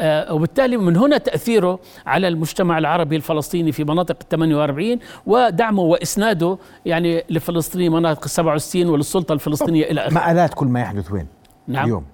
آه، 0.00 0.32
وبالتالي 0.34 0.76
من 0.76 0.96
هنا 0.96 1.18
تأثيره 1.18 1.78
على 2.06 2.28
المجتمع 2.28 2.78
العربي 2.78 3.16
الفلسطيني 3.16 3.72
في 3.72 3.84
مناطق 3.84 4.16
ال 4.22 4.28
48 4.28 4.98
ودعمه 5.26 5.82
وإسناده 5.82 6.58
يعني 6.86 7.24
لفلسطيني 7.30 7.88
مناطق 7.88 8.24
ال 8.24 8.30
67 8.30 8.86
وللسلطة 8.86 9.32
الفلسطينية 9.32 9.84
إلى 9.84 10.00
آخره. 10.00 10.14
مآلات 10.14 10.54
كل 10.54 10.66
ما 10.66 10.80
يحدث 10.80 11.12
وين؟ 11.12 11.26
نعم. 11.68 11.84
اليوم. 11.84 12.04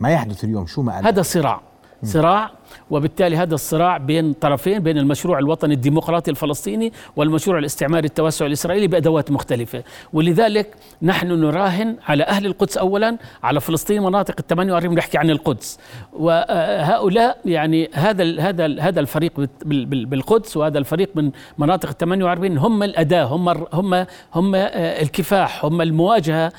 ما 0.00 0.10
يحدث 0.10 0.44
اليوم. 0.44 0.66
شو 0.66 0.82
مآلات؟ 0.82 1.04
هذا 1.06 1.22
صراع. 1.22 1.60
صراع 2.04 2.50
وبالتالي 2.90 3.36
هذا 3.36 3.54
الصراع 3.54 3.96
بين 3.96 4.32
طرفين 4.32 4.78
بين 4.78 4.98
المشروع 4.98 5.38
الوطني 5.38 5.74
الديمقراطي 5.74 6.30
الفلسطيني 6.30 6.92
والمشروع 7.16 7.58
الاستعماري 7.58 8.06
التوسع 8.06 8.46
الإسرائيلي 8.46 8.86
بأدوات 8.86 9.30
مختلفة. 9.30 9.82
ولذلك 10.12 10.74
نحن 11.02 11.26
نراهن 11.26 11.96
على 12.08 12.24
أهل 12.24 12.46
القدس 12.46 12.78
اولا 12.78 13.18
على 13.42 13.60
فلسطين 13.60 14.02
مناطق 14.02 14.34
ال 14.38 14.46
48 14.46 14.94
نحكي 14.96 15.18
عن 15.18 15.30
القدس. 15.30 15.78
وهؤلاء 16.12 17.38
يعني 17.44 17.90
هذا 17.94 18.40
هذا 18.40 18.80
هذا 18.80 19.00
الفريق 19.00 19.32
بالقدس 19.64 20.56
وهذا 20.56 20.78
الفريق 20.78 21.10
من 21.14 21.30
مناطق 21.58 21.88
ال 21.88 21.98
48 21.98 22.58
هم 22.58 22.82
الأداة 22.82 23.24
هم 23.24 23.48
هم 23.48 24.06
هم 24.34 24.54
الكفاح 24.54 25.64
هم 25.64 25.80
المواجهة 25.80 26.52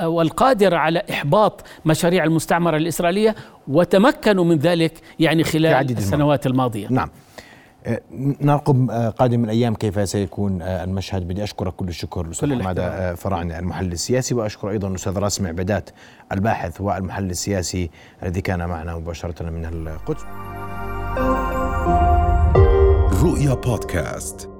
والقادرة 0.00 0.76
على 0.76 1.02
إحباط 1.10 1.64
مشاريع 1.84 2.24
المستعمرة 2.24 2.76
الإسرائيلية. 2.76 3.34
وتمكنوا 3.68 4.44
من 4.44 4.56
ذلك 4.56 4.92
يعني 5.20 5.43
خلال 5.44 5.98
السنوات 5.98 6.46
الماضية. 6.46 6.88
نعم. 6.90 7.08
أه، 7.86 8.00
نرقب 8.40 8.90
أه، 8.90 9.08
قادم 9.08 9.44
الأيام 9.44 9.74
كيف 9.74 10.08
سيكون 10.08 10.62
أه، 10.62 10.84
المشهد؟ 10.84 11.28
بدي 11.28 11.44
أشكرك 11.44 11.72
كل 11.72 11.88
الشكر 11.88 12.24
الاستاذ 12.26 12.62
حمادة 12.62 13.14
فرعني 13.14 13.58
المحلل 13.58 13.92
السياسي 13.92 14.34
وأشكر 14.34 14.70
أيضا 14.70 14.88
الاستاذ 14.88 15.18
راسم 15.18 15.46
عبادات 15.46 15.90
الباحث 16.32 16.80
والمحلل 16.80 17.30
السياسي 17.30 17.90
الذي 18.22 18.40
كان 18.40 18.68
معنا 18.68 18.96
مباشرة 18.96 19.42
من 19.42 19.64
القدس. 19.64 20.24
رؤيا 23.22 23.54
بودكاست. 23.54 24.53